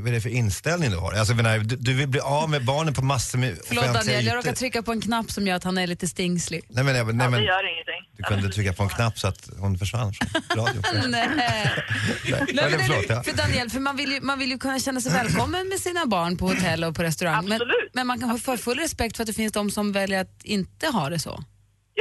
vad 0.00 0.08
är 0.08 0.12
det 0.12 0.20
för 0.20 0.28
inställning 0.28 0.90
du 0.90 0.96
har? 0.96 1.12
Alltså, 1.12 1.32
jag 1.34 1.42
menar, 1.42 1.58
du, 1.58 1.76
du 1.76 1.94
vill 1.94 2.08
bli 2.08 2.20
av 2.20 2.50
med 2.50 2.64
barnen 2.64 2.94
på 2.94 3.02
massor 3.02 3.38
med 3.38 3.58
Förlåt 3.66 3.84
Daniel, 3.94 4.26
jag 4.26 4.36
råkar 4.36 4.52
trycka 4.52 4.82
på 4.82 4.92
en 4.92 5.00
knapp 5.00 5.30
som 5.30 5.46
gör 5.46 5.56
att 5.56 5.64
han 5.64 5.78
är 5.78 5.86
lite 5.86 6.08
stingslig. 6.08 6.64
Nej 6.68 6.84
men, 6.84 6.94
nej, 6.94 7.04
men, 7.04 7.18
Ja, 7.20 7.30
men 7.30 7.40
det 7.40 7.46
gör 7.46 7.72
ingenting. 7.74 8.10
du 8.16 8.22
kunde 8.22 8.52
trycka 8.52 8.72
på 8.72 8.82
en 8.82 8.88
knapp 8.88 9.18
så 9.18 9.28
att 9.28 9.48
hon 9.58 9.78
försvann 9.78 10.12
från 10.14 10.66
radion. 10.66 10.82
Nej. 11.10 11.28
Nej, 11.34 12.44
Nej, 12.52 12.70
men 12.70 12.80
förlåt, 12.80 13.04
ja. 13.08 13.22
För 13.22 13.32
Daniel, 13.32 13.70
för 13.70 13.80
man 13.80 13.96
vill, 13.96 14.12
ju, 14.12 14.20
man 14.20 14.38
vill 14.38 14.50
ju 14.50 14.58
kunna 14.58 14.80
känna 14.80 15.00
sig 15.00 15.12
välkommen 15.12 15.68
med 15.68 15.78
sina 15.80 16.06
barn 16.06 16.36
på 16.36 16.48
hotell 16.48 16.84
och 16.84 16.94
på 16.96 17.02
restaurang. 17.02 17.44
Men, 17.48 17.52
Absolut. 17.52 17.90
men 17.92 18.06
man 18.06 18.20
kan 18.20 18.30
ha 18.30 18.38
för 18.38 18.56
full 18.56 18.78
respekt 18.90 19.16
för 19.16 19.22
att 19.22 19.26
det 19.32 19.38
finns 19.42 19.52
de 19.52 19.70
som 19.70 19.92
väljer 19.92 20.20
att 20.20 20.44
inte 20.44 20.86
ha 20.86 21.04
det 21.14 21.18
så. 21.18 21.34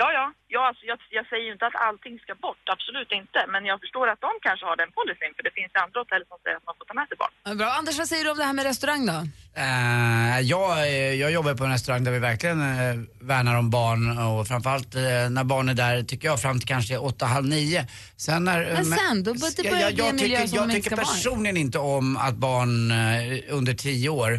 Ja, 0.01 0.07
ja. 0.19 0.25
ja 0.55 0.61
alltså, 0.69 0.83
jag, 0.91 0.97
jag 1.17 1.25
säger 1.31 1.45
ju 1.47 1.51
inte 1.57 1.65
att 1.69 1.77
allting 1.87 2.15
ska 2.25 2.31
bort. 2.47 2.63
Absolut 2.75 3.11
inte. 3.21 3.39
Men 3.53 3.61
jag 3.71 3.77
förstår 3.83 4.05
att 4.13 4.21
de 4.27 4.31
kanske 4.47 4.63
har 4.69 4.75
den 4.83 4.91
policyn. 4.99 5.31
För 5.37 5.43
det 5.47 5.53
finns 5.57 5.71
ju 5.75 5.79
andra 5.85 5.99
hotell 6.03 6.23
som 6.31 6.37
säger 6.43 6.57
att 6.59 6.65
man 6.69 6.75
får 6.79 6.85
ta 6.89 6.93
med 6.99 7.07
sig 7.09 7.17
barn. 7.23 7.33
Ja, 7.47 7.51
Bra. 7.61 7.69
Anders, 7.79 7.97
vad 8.01 8.07
säger 8.11 8.23
du 8.25 8.29
om 8.33 8.39
det 8.41 8.47
här 8.49 8.57
med 8.59 8.65
restaurang 8.71 9.03
då? 9.11 9.19
Eh, 9.65 10.39
jag, 10.53 10.69
jag 11.23 11.29
jobbar 11.37 11.53
på 11.59 11.63
en 11.67 11.73
restaurang 11.77 12.03
där 12.05 12.11
vi 12.17 12.21
verkligen 12.31 12.59
eh, 12.61 12.95
värnar 13.31 13.55
om 13.61 13.67
barn 13.79 14.01
och 14.27 14.47
framförallt 14.51 14.91
eh, 14.95 15.01
när 15.37 15.43
barn 15.53 15.69
är 15.73 15.77
där 15.85 16.03
tycker 16.03 16.25
jag 16.31 16.37
fram 16.45 16.57
till 16.59 16.67
kanske 16.75 16.97
åtta, 16.97 17.25
halv 17.25 17.47
nio. 17.55 17.81
Sen 18.17 18.43
när, 18.43 18.59
Men 18.73 18.85
sen, 18.85 19.23
då 19.23 19.31
bör- 19.33 19.55
det 19.57 19.69
börjar 19.69 19.89
jag, 19.89 19.93
bli 19.95 20.07
en 20.07 20.15
miljö 20.15 20.37
tycker, 20.37 20.47
som 20.47 20.57
jag 20.57 20.71
tycker 20.71 20.95
personligen 20.95 21.57
inte 21.57 21.79
om 21.79 22.17
att 22.17 22.35
barn 22.35 22.91
under 23.49 23.73
tio 23.73 24.09
år 24.09 24.31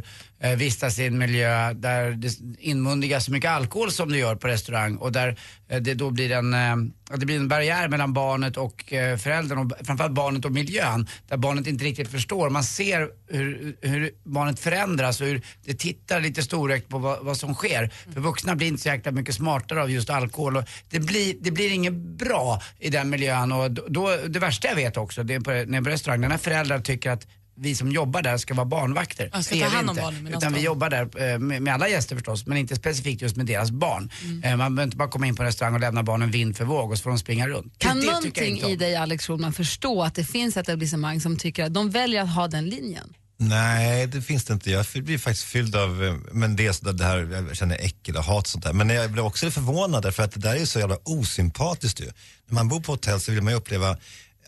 vistas 0.56 0.98
i 0.98 1.06
en 1.06 1.18
miljö 1.18 1.72
där 1.72 2.10
det 2.10 2.38
inmundigas 2.58 3.24
så 3.24 3.32
mycket 3.32 3.50
alkohol 3.50 3.92
som 3.92 4.12
det 4.12 4.18
gör 4.18 4.36
på 4.36 4.48
restaurang 4.48 4.96
och 4.96 5.12
där 5.12 5.36
eh, 5.68 5.80
det 5.80 5.94
då 5.94 6.10
blir 6.10 6.32
en, 6.32 6.54
eh, 6.54 6.76
det 7.16 7.26
blir 7.26 7.36
en 7.36 7.48
barriär 7.48 7.88
mellan 7.88 8.12
barnet 8.12 8.56
och 8.56 8.92
eh, 8.92 9.16
föräldern 9.16 9.58
och 9.58 9.86
framförallt 9.86 10.14
barnet 10.14 10.44
och 10.44 10.52
miljön 10.52 11.08
där 11.28 11.36
barnet 11.36 11.66
inte 11.66 11.84
riktigt 11.84 12.08
förstår. 12.08 12.50
Man 12.50 12.64
ser 12.64 13.08
hur, 13.28 13.76
hur 13.80 14.10
barnet 14.24 14.60
förändras 14.60 15.20
och 15.20 15.26
hur 15.26 15.42
det 15.64 15.74
tittar 15.74 16.20
lite 16.20 16.42
storögt 16.42 16.88
på 16.88 16.98
vad, 16.98 17.24
vad 17.24 17.36
som 17.36 17.54
sker. 17.54 17.90
För 18.12 18.20
vuxna 18.20 18.56
blir 18.56 18.68
inte 18.68 18.82
så 18.82 18.88
jäkla 18.88 19.12
mycket 19.12 19.34
smartare 19.34 19.82
av 19.82 19.90
just 19.90 20.10
alkohol 20.10 20.56
och 20.56 20.64
det 20.90 21.00
blir, 21.00 21.36
det 21.40 21.50
blir 21.50 21.72
inget 21.72 21.92
bra 21.94 22.62
i 22.78 22.90
den 22.90 23.10
miljön 23.10 23.52
och 23.52 23.70
då, 23.70 24.16
det 24.28 24.38
värsta 24.38 24.68
jag 24.68 24.76
vet 24.76 24.96
också, 24.96 25.22
det 25.22 25.34
är 25.34 25.40
på, 25.40 25.50
när 25.50 25.58
jag 25.58 25.74
är 25.74 25.82
på 25.82 25.90
restaurang, 25.90 26.20
när 26.20 26.36
föräldrar 26.36 26.78
tycker 26.78 27.10
att 27.10 27.26
vi 27.60 27.74
som 27.74 27.92
jobbar 27.92 28.22
där 28.22 28.36
ska 28.38 28.54
vara 28.54 28.64
barnvakter. 28.66 29.30
Ja, 29.32 29.42
ska 29.42 29.56
ta 29.56 29.64
hand 29.64 29.90
om 29.90 29.98
inte. 29.98 30.02
barnen 30.02 30.34
Utan 30.34 30.52
vi 30.52 30.60
jobbar 30.60 30.90
där 30.90 31.32
eh, 31.32 31.38
med, 31.38 31.62
med 31.62 31.74
alla 31.74 31.88
gäster 31.88 32.16
förstås, 32.16 32.46
men 32.46 32.58
inte 32.58 32.76
specifikt 32.76 33.22
just 33.22 33.36
med 33.36 33.46
deras 33.46 33.70
barn. 33.70 34.10
Mm. 34.24 34.44
Eh, 34.44 34.56
Man 34.56 34.74
behöver 34.74 34.86
inte 34.88 34.96
bara 34.96 35.08
komma 35.08 35.26
in 35.26 35.36
på 35.36 35.42
en 35.42 35.46
restaurang 35.46 35.74
och 35.74 35.80
lämna 35.80 36.02
barnen 36.02 36.30
vind 36.30 36.56
för 36.56 36.64
våg 36.64 36.90
och 36.90 36.96
så 36.98 37.02
får 37.02 37.10
de 37.10 37.18
springa 37.18 37.48
runt. 37.48 37.74
Kan 37.78 37.96
det, 37.96 38.00
det 38.02 38.06
jag 38.06 38.14
någonting 38.14 38.62
i 38.62 38.76
dig, 38.76 38.96
Alex 38.96 39.26
Schulman, 39.26 39.52
förstå 39.52 40.02
att 40.02 40.14
det 40.14 40.24
finns 40.24 40.56
ett 40.56 40.68
etablissemang 40.68 41.20
som 41.20 41.36
tycker 41.38 41.64
att 41.64 41.74
de 41.74 41.90
väljer 41.90 42.22
att 42.22 42.34
ha 42.34 42.48
den 42.48 42.68
linjen? 42.68 43.14
Nej, 43.42 44.06
det 44.06 44.22
finns 44.22 44.44
det 44.44 44.52
inte. 44.52 44.70
Jag 44.70 44.86
blir 44.94 45.18
faktiskt 45.18 45.44
fylld 45.46 45.76
av, 45.76 46.04
eh, 46.04 46.14
men 46.32 46.56
det, 46.56 46.66
är 46.66 46.72
så- 46.72 46.92
det 46.92 47.04
här, 47.04 47.44
jag 47.48 47.56
känner 47.56 47.76
äckel 47.76 48.16
och 48.16 48.24
hat 48.24 48.44
och 48.44 48.48
sånt 48.48 48.64
där. 48.64 48.72
Men 48.72 48.88
jag 48.90 49.10
blir 49.10 49.24
också 49.24 49.50
förvånad 49.50 50.14
för 50.14 50.22
att 50.22 50.32
det 50.32 50.40
där 50.40 50.54
är 50.54 50.64
så 50.64 50.78
jävla 50.78 50.96
osympatiskt 51.04 52.00
ju. 52.00 52.04
När 52.46 52.54
man 52.54 52.68
bor 52.68 52.80
på 52.80 52.92
hotell 52.92 53.20
så 53.20 53.32
vill 53.32 53.42
man 53.42 53.52
ju 53.52 53.58
uppleva 53.58 53.96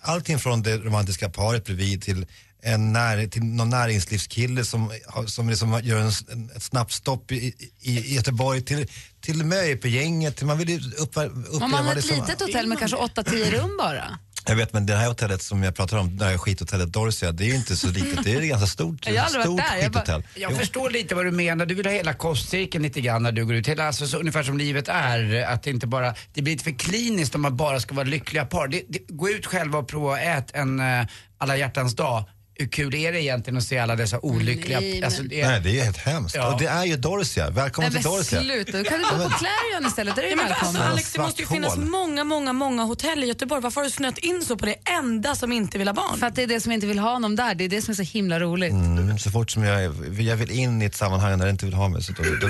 allting 0.00 0.38
från 0.38 0.62
det 0.62 0.76
romantiska 0.76 1.28
paret 1.28 1.64
bredvid 1.64 2.02
till 2.02 2.26
en 2.64 2.92
när, 2.92 3.26
till 3.26 3.44
någon 3.44 3.70
näringslivskille 3.70 4.64
som, 4.64 4.90
som 5.26 5.48
liksom 5.48 5.80
gör 5.84 5.98
en, 5.98 6.12
en, 6.32 6.50
ett 6.56 6.62
snabbt 6.62 6.92
stopp 6.92 7.32
i, 7.32 7.54
i, 7.80 7.98
i 7.98 8.14
Göteborg 8.14 8.62
till, 8.62 8.86
till 9.20 9.44
möhipegänget. 9.44 10.36
till- 10.36 10.46
Man 10.46 10.58
vill 10.58 10.68
ju 10.68 10.76
upp, 10.78 10.98
uppleva 10.98 11.32
Om 11.64 11.70
man 11.70 11.86
har 11.86 11.96
ett 11.96 12.04
som... 12.04 12.16
litet 12.16 12.40
hotell 12.40 12.66
med 12.66 12.78
kanske 12.78 12.96
8-10 12.96 13.50
rum 13.50 13.76
bara. 13.78 14.18
Jag 14.46 14.56
vet, 14.56 14.72
men 14.72 14.86
det 14.86 14.96
här 14.96 15.08
hotellet 15.08 15.42
som 15.42 15.62
jag 15.62 15.74
pratar 15.74 15.96
om, 15.96 16.16
det 16.16 16.24
här 16.24 16.38
skithotellet 16.38 16.92
Dorsia, 16.92 17.32
det 17.32 17.44
är 17.44 17.48
ju 17.48 17.54
inte 17.54 17.76
så 17.76 17.86
litet. 17.88 18.24
Det 18.24 18.34
är 18.34 18.40
ett 18.42 18.48
ganska 18.48 18.66
stort, 18.66 19.06
Jag 19.06 19.30
stort 19.30 19.46
varit 19.46 19.56
där. 19.56 19.76
Jag 19.82 19.92
bara- 19.92 20.00
skithotell. 20.00 20.22
Jag 20.34 20.56
förstår 20.56 20.90
lite 20.90 21.14
vad 21.14 21.24
du 21.24 21.30
menar. 21.30 21.66
Du 21.66 21.74
vill 21.74 21.86
ha 21.86 21.92
hela 21.92 22.14
kostcirkeln 22.14 22.82
lite 22.84 23.00
grann 23.00 23.22
när 23.22 23.32
du 23.32 23.46
går 23.46 23.54
ut. 23.54 23.68
Hela, 23.68 23.86
alltså, 23.86 24.06
så, 24.06 24.18
ungefär 24.18 24.42
som 24.42 24.58
livet 24.58 24.88
är. 24.88 25.44
Att 25.46 25.62
det 25.62 25.70
inte 25.70 25.86
bara, 25.86 26.14
det 26.34 26.42
blir 26.42 26.52
lite 26.52 26.64
för 26.64 26.78
kliniskt 26.78 27.34
om 27.34 27.40
man 27.42 27.56
bara 27.56 27.80
ska 27.80 27.94
vara 27.94 28.06
lyckliga 28.06 28.44
par. 28.44 28.68
Det, 28.68 28.82
det, 28.88 28.98
gå 29.08 29.30
ut 29.30 29.46
själva 29.46 29.78
och 29.78 29.88
prova 29.88 30.14
att 30.14 30.20
ät 30.20 30.50
en 30.54 30.80
uh, 30.80 31.06
alla 31.38 31.56
hjärtans 31.56 31.96
dag. 31.96 32.24
Hur 32.62 32.68
kul 32.68 32.94
är 32.94 33.12
det 33.12 33.22
egentligen 33.22 33.56
att 33.56 33.64
se 33.64 33.78
alla 33.78 33.96
dessa 33.96 34.18
olyckliga... 34.20 34.80
Nej, 34.80 34.94
men- 34.94 35.04
alltså, 35.04 35.22
det 35.22 35.40
är, 35.40 35.48
Nej, 35.48 35.60
det 35.60 35.80
är 35.80 35.84
helt 35.84 35.96
hemskt. 35.96 36.34
Ja. 36.36 36.52
Och 36.52 36.58
det 36.60 36.66
är 36.66 36.84
ju 36.84 36.96
Dorsia. 36.96 37.50
Välkommen 37.50 37.92
Nej 37.92 38.02
till 38.02 38.10
men 38.10 38.18
Dorsia. 38.18 38.40
sluta, 38.40 38.78
då 38.78 38.84
kan 38.84 38.98
du 38.98 39.04
gå 39.04 39.10
på 39.10 39.30
Clarion 39.38 39.86
istället. 39.88 40.16
Där 40.16 40.22
är 40.22 40.26
Ja, 40.26 40.30
du 40.30 40.36
men 40.36 40.46
alltså, 40.46 40.64
välkommen. 40.64 40.90
Alex, 40.92 41.12
det 41.12 41.18
måste 41.20 41.42
ju 41.42 41.48
finnas 41.48 41.76
många, 41.76 42.24
många, 42.24 42.52
många 42.52 42.82
hotell 42.82 43.24
i 43.24 43.26
Göteborg. 43.26 43.62
Varför 43.62 43.80
har 43.80 43.84
du 43.84 43.90
snöat 43.90 44.18
in 44.18 44.42
så 44.44 44.56
på 44.56 44.66
det 44.66 44.74
enda 44.98 45.34
som 45.34 45.52
inte 45.52 45.78
vill 45.78 45.88
ha 45.88 45.94
barn? 45.94 46.18
För 46.18 46.26
att 46.26 46.34
det 46.34 46.42
är 46.42 46.46
det 46.46 46.60
som 46.60 46.72
inte 46.72 46.86
vill 46.86 46.98
ha 46.98 47.12
honom 47.12 47.36
där. 47.36 47.54
Det 47.54 47.64
är 47.64 47.68
det 47.68 47.82
som 47.82 47.92
är 47.92 47.96
så 47.96 48.02
himla 48.02 48.40
roligt. 48.40 48.72
Mm, 48.72 49.18
så 49.18 49.30
fort 49.30 49.50
som 49.50 49.62
jag, 49.62 49.82
jag 50.18 50.36
vill 50.36 50.50
in 50.50 50.82
i 50.82 50.84
ett 50.84 50.96
sammanhang 50.96 51.38
där 51.38 51.46
jag 51.46 51.54
inte 51.54 51.64
vill 51.64 51.74
ha 51.74 51.88
mig 51.88 52.02
så 52.02 52.12
då, 52.12 52.22
då, 52.22 52.48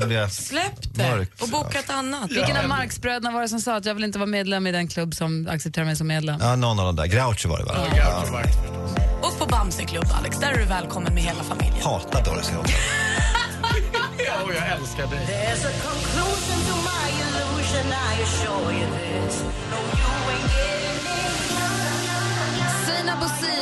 då 0.00 0.06
blir 0.06 0.16
jag 0.16 0.32
Släpp 0.32 0.94
det 0.94 1.10
mörkt. 1.10 1.42
och 1.42 1.48
boka 1.48 1.78
ett 1.78 1.90
annat. 1.90 2.30
Vilken 2.30 2.56
av 2.56 2.68
Marxbröderna 2.68 3.30
var 3.30 3.42
det 3.42 3.48
som 3.48 3.60
sa 3.60 3.76
att 3.76 3.84
jag 3.86 3.94
vill 3.94 4.04
inte 4.04 4.18
vara 4.18 4.26
medlem 4.26 4.66
i 4.66 4.72
den 4.72 4.88
klubb 4.88 5.14
som 5.14 5.48
accepterar 5.50 5.84
mig 5.84 5.96
som 5.96 6.06
medlem? 6.06 6.38
Ja, 6.40 6.56
någon 6.56 6.78
av 6.80 6.86
de 6.86 6.96
där. 6.96 7.06
Groucho 7.06 7.48
var 7.48 7.58
det 7.58 7.64
va? 7.64 7.74
På 9.38 9.46
Bamseklubb 9.46 10.06
Alex, 10.18 10.38
där 10.38 10.52
är 10.52 10.58
du 10.58 10.64
välkommen 10.64 11.14
med 11.14 11.22
hela 11.22 11.42
familjen. 11.42 11.82
Hatar 11.84 12.24
Dorsia 12.24 12.58
också. 12.60 12.74
Ja, 14.26 14.32
och 14.44 14.54
jag 14.54 14.68
älskar 14.78 15.06
dig. 15.06 15.26
Sina 17.74 17.96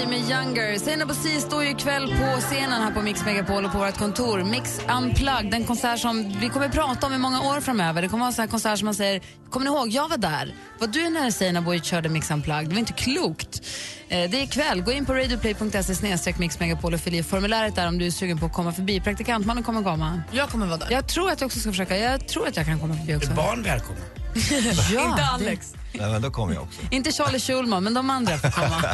Bosi 0.05 0.07
med 0.07 0.31
Younger. 0.31 0.79
Sina 0.79 1.07
Bosi 1.07 1.41
står 1.41 1.65
ju 1.65 1.71
ikväll 1.71 2.07
på 2.09 2.41
scenen 2.41 2.83
här 2.83 2.91
på 2.91 3.03
Mix 3.03 3.25
Megapol 3.25 3.65
och 3.65 3.73
på 3.73 3.79
vårt 3.79 3.99
kontor. 3.99 4.43
Mix 4.45 4.81
Unplugged, 4.97 5.55
en 5.55 5.65
konsert 5.65 5.99
som 6.01 6.37
vi 6.41 6.49
kommer 6.49 6.69
prata 6.69 7.07
om 7.07 7.15
i 7.15 7.19
många 7.19 7.41
år 7.43 7.61
framöver. 7.61 8.03
Det 8.03 8.09
kommer 8.09 8.21
vara 8.21 8.29
en 8.29 8.33
sån 8.35 8.43
här 8.43 8.49
konsert 8.51 8.79
som 8.79 8.85
man 8.87 8.95
säger, 8.95 9.23
kommer 9.51 9.65
ni 9.71 9.77
ihåg, 9.77 9.89
jag 9.89 10.09
var 10.09 10.17
där. 10.17 10.55
Var 10.81 10.87
du 10.89 11.09
när 11.11 11.31
Sina 11.31 11.63
Boy 11.63 11.81
körde 11.81 12.09
Mix 12.09 12.31
Unplugged? 12.31 12.69
Det 12.69 12.75
var 12.75 12.79
inte 12.81 12.93
klokt. 12.93 13.61
Eh, 14.09 14.31
Det 14.31 14.39
är 14.39 14.43
ikväll. 14.43 14.83
Gå 14.83 14.93
in 14.93 15.07
på 15.07 15.15
radioplay.se 15.15 15.95
snedstreck 15.95 16.39
Mix 16.39 16.61
Megapol 16.61 16.95
och 16.95 17.01
fyll 17.01 17.15
i 17.15 17.23
formuläret 17.23 17.75
där 17.75 17.89
om 17.89 17.99
du 17.99 18.07
är 18.07 18.11
sugen 18.11 18.39
på 18.39 18.47
att 18.47 18.53
komma 18.53 18.73
förbi. 18.73 19.01
Praktikantmannen 19.01 19.65
kommer 19.65 19.83
komma. 19.83 20.23
Jag 20.33 20.49
kommer 20.49 20.67
vara 20.67 20.77
där. 20.79 20.91
Jag 20.91 21.09
tror 21.09 21.31
att 21.31 21.41
jag 21.41 21.47
också 21.47 21.61
ska 21.61 21.71
försöka. 21.71 21.97
Jag 21.97 22.29
tror 22.29 22.49
att 22.49 22.57
jag 22.57 22.67
kan 22.67 22.81
komma 22.81 22.95
förbi 22.97 23.17
också. 23.17 23.31
Är 23.31 23.35
barn 23.35 23.63
välkomna? 23.63 24.01
Ja, 24.95 25.05
Inte 25.05 25.17
det- 25.23 25.27
Alex. 25.33 25.75
Nej, 25.95 26.13
men 26.13 26.23
då 26.23 26.31
kommer 26.31 26.55
jag 26.55 26.63
också. 26.63 26.81
Inte 26.91 27.13
Charlie 27.13 27.41
Schulman, 27.41 27.85
men 27.85 27.95
de 27.95 28.11
andra 28.11 28.39
får 28.39 28.51
komma. 28.51 28.85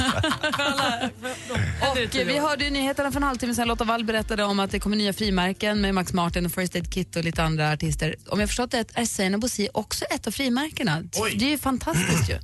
och 1.90 2.14
vi 2.14 2.38
hörde 2.38 2.64
ju 2.64 2.70
nyheterna 2.70 3.12
för 3.12 3.16
en 3.16 3.22
halvtimme 3.22 3.54
sedan. 3.54 3.68
Lotta 3.68 3.84
Wall 3.84 4.04
berättade 4.04 4.44
om 4.44 4.60
att 4.60 4.70
det 4.70 4.80
kommer 4.80 4.96
nya 4.96 5.12
frimärken 5.12 5.80
med 5.80 5.94
Max 5.94 6.12
Martin 6.12 6.46
och 6.46 6.52
First 6.52 6.74
Aid 6.74 6.94
Kit 6.94 7.16
och 7.16 7.24
lite 7.24 7.42
andra 7.42 7.72
artister. 7.72 8.16
Om 8.28 8.40
jag 8.40 8.48
förstått 8.48 8.70
det 8.70 8.84
är 8.94 9.04
Seinabo 9.04 9.40
Bosi 9.40 9.68
också 9.74 10.04
ett 10.04 10.26
av 10.26 10.30
frimärkena. 10.30 11.02
Oj. 11.14 11.36
Det 11.38 11.44
är 11.44 11.50
ju 11.50 11.58
fantastiskt 11.58 12.30
ju. 12.30 12.38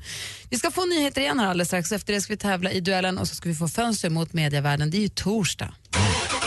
Vi 0.50 0.58
ska 0.58 0.70
få 0.70 0.84
nyheter 0.84 1.20
igen 1.20 1.40
här 1.40 1.46
alldeles 1.46 1.68
strax. 1.68 1.92
Efter 1.92 2.12
det 2.12 2.20
ska 2.20 2.32
vi 2.32 2.36
tävla 2.36 2.70
i 2.70 2.80
duellen 2.80 3.18
och 3.18 3.28
så 3.28 3.34
ska 3.34 3.48
vi 3.48 3.54
få 3.54 3.68
fönster 3.68 4.10
mot 4.10 4.32
medievärlden. 4.32 4.90
Det 4.90 4.96
är 4.96 5.00
ju 5.02 5.08
torsdag. 5.08 5.74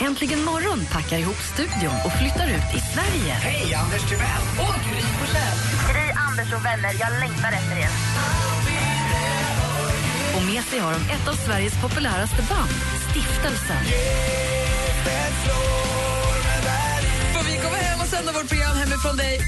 Äntligen 0.02 0.44
morgon 0.44 0.80
packar 0.92 1.18
ihop 1.18 1.36
studion 1.54 1.94
och 2.04 2.12
flyttar 2.12 2.46
ut 2.48 2.76
i 2.76 2.80
Sverige. 2.94 3.32
Hej, 3.32 3.74
Anders 3.74 4.08
Timell! 4.08 4.68
Gry, 4.90 5.67
Anders 6.38 6.52
och 6.52 6.64
vänner, 6.64 6.96
jag 7.00 7.10
längtar 7.20 7.52
efter 7.52 7.76
er. 7.76 7.88
Och 10.36 10.42
med 10.42 10.64
sig 10.64 10.78
har 10.78 10.92
de 10.92 10.98
ett 11.12 11.28
av 11.28 11.32
Sveriges 11.32 11.82
populäraste 11.82 12.42
band, 12.48 12.70
Stiftelsen. 13.10 13.84
Får 17.34 17.44
vi 17.44 17.56
komma 17.56 17.76
hem 17.76 18.00
och 18.00 18.06
sända 18.06 18.32
vårt 18.32 18.48
program 18.48 18.76
hemifrån 18.76 19.16
dig? 19.16 19.40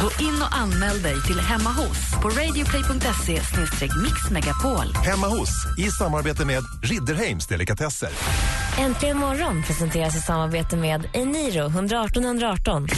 Gå 0.00 0.24
in 0.24 0.42
och 0.42 0.56
anmäl 0.56 1.02
dig 1.02 1.22
till 1.22 1.40
Hemma 1.40 1.70
hos 1.70 2.22
på 2.22 2.28
radioplay.se 2.28 3.40
mixmegapol. 4.02 4.94
Hemma 5.04 5.26
hos, 5.26 5.78
i 5.78 5.90
samarbete 5.90 6.44
med 6.44 6.64
Ridderheims 6.82 7.46
Delikatesser. 7.46 8.10
Äntligen 8.78 9.16
morgon 9.18 9.62
presenteras 9.62 10.16
i 10.16 10.20
samarbete 10.20 10.76
med 10.76 11.08
Eniro 11.12 11.66
118 11.66 12.24
118. 12.24 12.88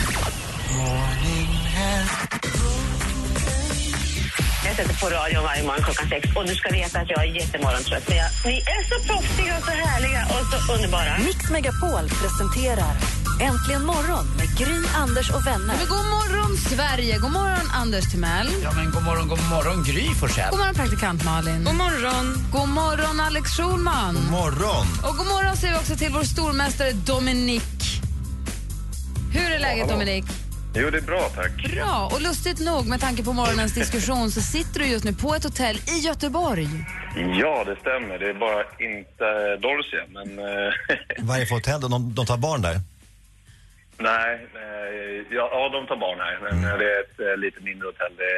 Jag 4.66 4.76
sätter 4.76 5.00
på 5.00 5.06
radion 5.06 5.42
varje 5.42 5.62
morgon 5.62 5.82
klockan 5.84 6.08
sex 6.08 6.28
och 6.36 6.46
du 6.46 6.54
ska 6.54 6.72
veta 6.72 6.98
att 7.00 7.10
jag 7.10 7.20
är 7.26 7.34
jättemorgontrött. 7.40 8.08
Men 8.08 8.16
jag, 8.16 8.28
ni 8.44 8.56
är 8.74 8.82
så 8.90 8.96
proffsiga 9.08 9.56
och 9.58 9.64
så 9.64 9.70
härliga 9.70 10.26
och 10.34 10.66
så 10.66 10.72
underbara. 10.74 11.18
Mix 11.18 11.50
Megapol 11.50 12.04
presenterar 12.22 12.94
Äntligen 13.40 13.84
morgon 13.84 14.26
med 14.36 14.58
Gry, 14.58 14.80
Anders 14.94 15.30
och 15.30 15.46
vänner. 15.46 15.74
Men 15.78 15.88
god 15.88 16.04
morgon 16.04 16.56
Sverige! 16.56 17.18
God 17.18 17.32
morgon 17.32 17.70
Anders 17.72 18.10
Timell. 18.10 18.48
Ja, 18.62 18.72
men 18.76 18.90
god 18.90 19.02
morgon, 19.02 19.28
god 19.28 19.38
morgon 19.50 19.84
Gry 19.84 20.14
Forssell. 20.14 20.50
God 20.50 20.58
morgon 20.58 20.74
praktikant 20.74 21.24
Malin. 21.24 21.64
God 21.64 21.74
morgon. 21.74 22.46
God 22.52 22.68
morgon 22.68 23.20
Alex 23.20 23.50
Schulman. 23.56 24.14
Morgon! 24.30 24.86
Och 25.02 25.16
god 25.16 25.26
morgon 25.26 25.56
säger 25.56 25.74
vi 25.74 25.80
också 25.80 25.96
till 25.96 26.12
vår 26.12 26.24
stormästare 26.24 26.92
Dominik. 26.92 28.02
Hur 29.32 29.50
är 29.50 29.58
läget 29.58 29.88
Dominik? 29.88 30.24
Jo, 30.74 30.90
det 30.90 30.98
är 30.98 31.02
bra 31.02 31.20
tack. 31.34 31.72
Bra. 31.74 32.08
Och 32.12 32.20
lustigt 32.20 32.60
nog, 32.60 32.86
med 32.86 33.00
tanke 33.00 33.22
på 33.24 33.32
morgonens 33.32 33.74
diskussion, 33.74 34.30
så 34.30 34.40
sitter 34.40 34.80
du 34.80 34.86
just 34.86 35.04
nu 35.04 35.12
på 35.12 35.34
ett 35.34 35.44
hotell 35.44 35.76
i 35.76 35.98
Göteborg. 36.06 36.66
Ja, 37.40 37.64
det 37.64 37.76
stämmer. 37.80 38.18
Det 38.18 38.28
är 38.28 38.34
bara 38.34 38.62
inte 38.78 39.56
Dorsia, 39.56 40.04
men... 40.08 40.38
eh, 40.38 40.72
Vad 41.18 41.36
är 41.36 41.40
det 41.40 41.46
för 41.46 41.54
hotell? 41.54 41.80
De, 41.80 42.14
de 42.14 42.26
tar 42.26 42.36
barn 42.36 42.62
där? 42.62 42.76
nej, 43.98 44.46
eh, 44.54 45.22
ja, 45.36 45.48
ja, 45.52 45.68
de 45.72 45.86
tar 45.86 45.96
barn 45.96 46.18
här, 46.20 46.38
men 46.42 46.64
eh, 46.64 46.78
det 46.78 46.84
är 46.94 47.00
ett 47.00 47.20
eh, 47.20 47.36
lite 47.36 47.60
mindre 47.62 47.86
hotell. 47.88 48.12
Det, 48.16 48.36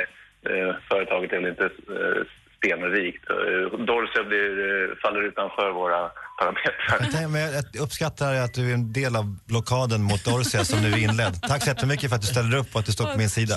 eh, 0.51 0.75
företaget 0.91 1.33
är 1.33 1.41
väl 1.41 1.51
inte 1.51 1.65
eh, 1.65 2.23
stenrikt. 2.57 3.25
Dorsia 3.87 4.25
blir, 4.25 4.51
faller 5.03 5.23
utanför 5.23 5.71
våra 5.71 6.11
parametrar. 6.39 7.29
Men 7.29 7.41
jag 7.41 7.65
uppskattar 7.85 8.35
att 8.35 8.55
du 8.55 8.71
är 8.71 8.75
en 8.75 8.93
del 8.93 9.17
av 9.17 9.27
blockaden 9.47 10.03
mot 10.03 10.25
Dorsia 10.25 10.65
som 10.65 10.83
nu 10.83 10.89
är 10.89 11.03
inledd. 11.09 11.35
Tack 11.43 11.63
så 11.63 11.69
jättemycket 11.69 12.09
för 12.09 12.17
att 12.17 12.23
du 12.23 12.33
ställer 12.37 12.57
upp 12.57 12.71
och 12.73 12.81
att 12.81 12.87
du 12.87 12.93
står 12.93 13.07
på 13.13 13.19
min 13.19 13.31
sida. 13.31 13.55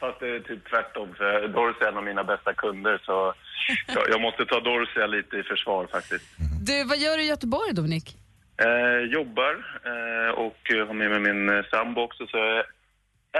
Fast 0.00 0.20
det 0.20 0.28
är 0.36 0.40
typ 0.40 0.70
tvärtom, 0.70 1.08
för 1.18 1.48
Dorsia 1.48 1.86
är 1.86 1.92
en 1.92 1.98
av 1.98 2.04
mina 2.04 2.24
bästa 2.24 2.54
kunder, 2.54 3.02
så 3.06 3.34
jag, 3.86 4.04
jag 4.10 4.20
måste 4.20 4.44
ta 4.44 4.60
Dorsia 4.60 5.06
lite 5.06 5.36
i 5.36 5.42
försvar 5.42 5.86
faktiskt. 5.92 6.24
Du, 6.66 6.84
vad 6.84 6.98
gör 6.98 7.16
du 7.16 7.22
i 7.22 7.26
Göteborg 7.26 7.72
Dominik? 7.74 8.16
Eh, 8.66 9.00
jobbar 9.18 9.54
eh, 9.90 10.30
och 10.44 10.60
har 10.88 10.94
med 10.94 11.10
mig 11.10 11.20
min 11.20 11.64
sambo 11.70 12.00
också 12.00 12.26
så 12.26 12.36
jag 12.36 12.58
är 12.58 12.64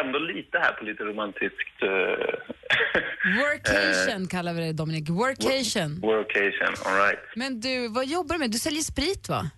ändå 0.04 0.18
lite 0.18 0.58
här 0.58 0.72
på 0.72 0.84
lite 0.84 1.04
romantiskt... 1.04 1.82
Eh, 1.82 1.88
Workation 3.42 4.28
kallar 4.28 4.52
vi 4.54 4.60
det 4.60 4.72
Dominik. 4.72 5.08
Workation. 5.08 6.00
workation, 6.00 6.72
all 6.86 6.96
right. 7.06 7.18
Men 7.34 7.60
du, 7.60 7.88
vad 7.88 8.06
jobbar 8.06 8.32
du 8.34 8.38
med? 8.38 8.50
Du 8.50 8.58
säljer 8.58 8.82
sprit 8.82 9.28
va? 9.28 9.50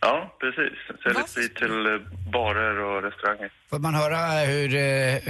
Ja, 0.00 0.36
precis. 0.40 0.78
Säljer 1.02 1.26
sprit 1.26 1.54
till 1.56 1.86
eh, 1.86 2.00
barer 2.32 2.78
och 2.78 3.02
restauranger. 3.02 3.50
Får 3.70 3.78
man 3.78 3.94
höra 3.94 4.16
hur, 4.52 4.68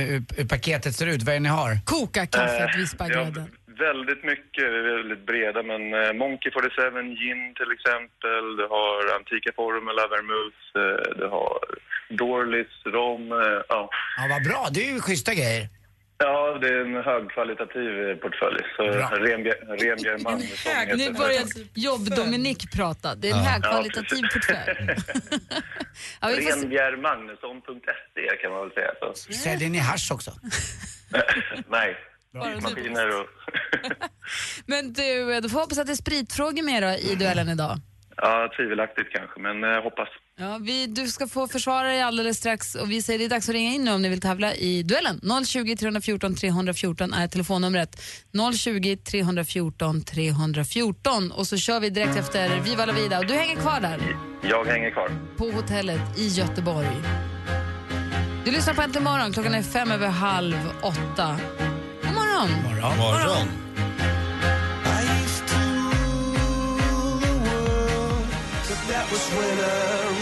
hur, 0.00 0.22
hur 0.36 0.48
paketet 0.48 0.94
ser 0.94 1.06
ut? 1.06 1.22
Vad 1.22 1.34
är 1.34 1.40
ni 1.40 1.48
har? 1.48 1.70
Koka 1.84 2.26
kaffet, 2.26 2.76
vispa 2.76 3.04
ja, 3.08 3.14
grädden. 3.14 3.50
väldigt 3.66 4.24
mycket, 4.24 4.64
vi 4.72 4.78
är 4.78 4.96
väldigt 4.96 5.26
breda, 5.26 5.62
men 5.62 5.82
Monkey 6.18 6.50
47 6.52 6.82
gin 7.20 7.54
till 7.58 7.70
exempel, 7.76 8.44
du 8.60 8.66
har 8.76 9.16
Antika 9.16 9.52
Formula, 9.56 10.02
vermouth, 10.14 10.62
du 11.20 11.26
har 11.26 11.58
Dorlis, 12.10 12.66
rom, 12.86 13.32
eh, 13.32 13.38
ja. 13.68 13.90
Ja, 14.16 14.26
vad 14.30 14.42
bra. 14.44 14.68
Det 14.72 14.88
är 14.88 14.92
ju 14.92 15.00
schyssta 15.00 15.34
grejer. 15.34 15.68
Ja, 16.18 16.58
det 16.60 16.68
är 16.68 16.80
en 16.80 16.94
högkvalitativ 17.04 18.08
eh, 18.08 18.16
portfölj. 18.16 18.60
Så 18.76 18.82
Renbjer- 18.82 19.66
Renbjer 19.80 20.18
heter 20.18 20.96
Nu 20.96 21.12
börjar 21.12 21.42
jobb-Dominik 21.74 22.72
prata. 22.76 23.14
Det 23.14 23.28
är 23.30 23.32
en 23.32 23.38
Ja. 23.44 23.50
högkvalitativ 23.50 24.18
Ja, 24.22 24.28
portfölj. 24.32 24.96
Ja. 26.20 26.28
Renbjermagnusson.se 26.28 28.36
kan 28.42 28.50
man 28.52 28.60
väl 28.60 28.70
säga. 28.72 28.90
Så. 29.14 29.32
Säljer 29.32 29.70
ni 29.70 29.78
hasch 29.78 30.12
också? 30.12 30.30
Nej, 31.70 31.96
du. 32.32 32.60
maskiner 32.60 33.20
och... 33.20 33.26
Men 34.66 34.92
du, 34.92 35.40
då 35.40 35.48
får 35.48 35.60
hoppas 35.60 35.78
att 35.78 35.86
det 35.86 35.92
är 35.92 35.96
spritfrågor 35.96 36.62
med 36.62 36.82
då 36.82 37.12
i 37.12 37.14
duellen 37.14 37.48
idag. 37.48 37.76
Ja, 38.22 38.48
tvivelaktigt 38.56 39.12
kanske, 39.12 39.40
men 39.40 39.62
jag 39.62 39.82
hoppas. 39.82 40.08
Ja, 40.38 40.58
vi, 40.62 40.86
du 40.86 41.06
ska 41.08 41.26
få 41.28 41.48
försvara 41.48 41.88
dig 41.88 42.02
alldeles 42.02 42.36
strax 42.38 42.74
och 42.74 42.90
vi 42.90 43.02
säger 43.02 43.18
det 43.18 43.24
är 43.24 43.28
dags 43.28 43.48
att 43.48 43.54
ringa 43.54 43.72
in 43.74 43.84
nu 43.84 43.92
om 43.92 44.02
ni 44.02 44.08
vill 44.08 44.20
tävla 44.20 44.54
i 44.54 44.82
duellen. 44.82 45.20
020 45.46 45.76
314 45.76 46.34
314 46.34 47.12
är 47.12 47.28
telefonnumret. 47.28 48.02
020 48.58 48.96
314 48.96 50.02
314 50.02 51.32
och 51.32 51.46
så 51.46 51.56
kör 51.56 51.80
vi 51.80 51.90
direkt 51.90 52.16
efter 52.16 52.60
Viva 52.60 52.86
la 52.86 52.92
vida 52.92 53.18
och 53.18 53.26
du 53.26 53.34
hänger 53.34 53.56
kvar 53.56 53.80
där 53.80 53.98
Jag 54.42 54.64
hänger 54.64 54.90
kvar. 54.90 55.10
på 55.36 55.50
hotellet 55.50 56.18
i 56.18 56.28
Göteborg. 56.28 56.88
Du 58.44 58.50
lyssnar 58.52 58.74
på 58.74 58.82
Äntligen 58.82 59.04
morgon, 59.04 59.32
klockan 59.32 59.54
är 59.54 59.62
fem 59.62 59.90
över 59.90 60.08
halv 60.08 60.56
åtta. 60.82 61.36
God 62.02 62.14
morgon! 62.14 62.50
morgon. 62.64 62.98
Morgon. 62.98 63.28
Morgon. 63.28 63.65
That 68.88 69.10
was 69.12 69.30
when 69.32 69.58
I 69.58 69.72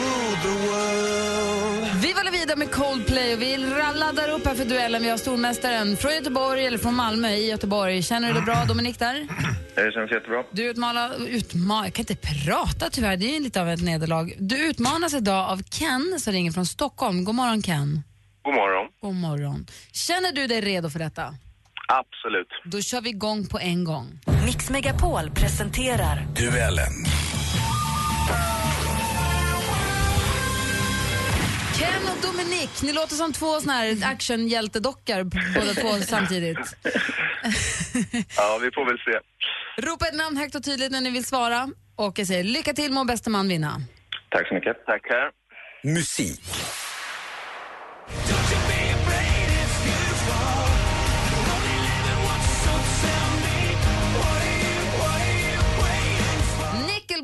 ruled 0.01 0.43
the 0.43 0.55
world. 0.67 2.03
Vi 2.03 2.13
var 2.13 2.31
vidare 2.33 2.57
med 2.57 2.71
Coldplay 2.71 3.35
och 3.35 3.43
vi 3.43 3.57
laddar 3.57 4.29
upp 4.29 4.47
här 4.47 4.55
för 4.55 4.65
duellen. 4.65 5.03
Vi 5.03 5.11
har 5.11 5.17
stormästaren 5.17 5.97
från 5.97 6.13
Göteborg, 6.15 6.67
eller 6.67 6.79
från 6.79 6.95
Malmö 6.95 7.29
i 7.29 7.51
Göteborg. 7.51 8.03
Känner 8.03 8.29
du 8.29 8.35
det 8.35 8.41
bra, 8.41 8.65
Dominik, 8.65 8.99
där? 8.99 9.27
Det 9.75 9.93
känns 9.93 10.11
jättebra. 10.11 10.43
Du 10.51 10.63
utmanar, 10.71 11.29
utma, 11.29 11.85
jag 11.85 11.93
kan 11.95 12.03
inte 12.03 12.17
prata 12.45 12.91
tyvärr, 12.91 13.17
det 13.17 13.27
är 13.27 13.33
ju 13.35 13.41
lite 13.41 13.61
av 13.61 13.69
ett 13.69 13.83
nederlag. 13.83 14.33
Du 14.39 14.69
utmanas 14.69 15.15
idag 15.15 15.51
av 15.51 15.63
Ken 15.63 16.21
som 16.21 16.33
ringer 16.33 16.53
från 16.53 16.67
Stockholm. 16.67 17.25
God 17.25 17.35
morgon 17.35 17.63
Ken. 17.63 18.03
God 18.43 18.55
morgon. 18.55 18.87
God 19.01 19.15
morgon. 19.15 19.67
Känner 19.93 20.33
du 20.33 20.47
dig 20.47 20.61
redo 20.61 20.91
för 20.91 20.99
detta? 20.99 21.35
Absolut. 21.89 22.49
Då 22.65 22.81
kör 22.81 23.01
vi 23.01 23.11
igång 23.11 23.47
på 23.47 23.59
en 23.59 23.85
gång. 23.85 24.21
Mix 24.45 24.71
Megapol 24.71 25.31
presenterar 25.31 26.27
Duellen. 26.37 26.93
Ken 31.79 32.03
och 32.13 32.23
Dominik, 32.23 32.83
ni 32.83 32.93
låter 32.93 33.15
som 33.15 33.33
två 33.33 33.61
såna 33.61 33.73
här 33.73 33.97
actionhjältedockor 34.05 35.25
båda 35.55 35.75
två 35.75 36.05
samtidigt. 36.05 36.59
Ja, 38.37 38.59
vi 38.63 38.71
får 38.71 38.87
väl 38.87 38.99
se. 38.99 39.21
Ropa 39.87 40.07
ett 40.09 40.15
namn 40.15 40.37
högt 40.37 40.55
och 40.55 40.65
tydligt 40.65 40.93
när 40.93 41.01
ni 41.01 41.11
vill 41.11 41.25
svara. 41.25 41.69
Och 41.97 42.19
jag 42.19 42.27
säger 42.27 42.45
lycka 42.45 42.73
till, 42.73 42.93
må 42.93 43.05
bästa 43.05 43.31
man 43.31 43.49
vinna. 43.49 43.81
Tack 44.31 44.49
så 44.49 44.55
mycket. 44.55 44.77
Tack 44.87 45.03
här. 45.09 45.31
Musik. 45.95 46.41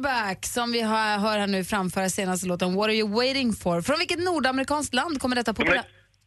Nickelback 0.00 0.46
som 0.46 0.72
vi 0.72 0.82
hör, 0.82 1.18
hör 1.18 1.38
här 1.38 1.46
nu 1.46 1.64
framföra 1.64 2.08
senaste 2.08 2.46
låten 2.46 2.74
What 2.74 2.84
are 2.84 2.94
you 2.94 3.08
waiting 3.08 3.52
for? 3.52 3.82
Från 3.82 3.98
vilket 3.98 4.18
nordamerikanskt 4.18 4.94
land 4.94 5.20
kommer 5.20 5.36
detta 5.36 5.54
på? 5.54 5.64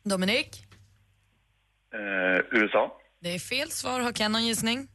Dominik? 0.03 0.65
Eh, 1.93 2.59
USA. 2.59 2.97
Det 3.21 3.35
är 3.35 3.39
fel 3.39 3.71
svar. 3.71 3.99
Har 3.99 4.11
Ken 4.11 4.31
någon 4.31 4.45
gissning? 4.45 4.87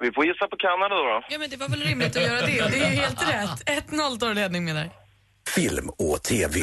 Vi 0.00 0.12
får 0.12 0.26
gissa 0.26 0.48
på 0.48 0.56
Kanada 0.56 0.94
då. 0.94 1.04
då. 1.04 1.22
Ja, 1.30 1.38
men 1.38 1.50
det 1.50 1.56
var 1.56 1.68
väl 1.68 1.80
rimligt 1.80 2.16
att 2.16 2.22
göra 2.22 2.40
det. 2.40 2.68
Det 2.70 2.78
är 2.78 2.90
helt 2.90 3.22
rätt. 3.28 3.88
1-0 3.90 4.18
tar 4.18 4.34
ledning 4.34 4.64
med 4.64 4.76
där. 4.76 4.90
Film 5.54 5.88
och 5.88 6.22
TV. 6.22 6.60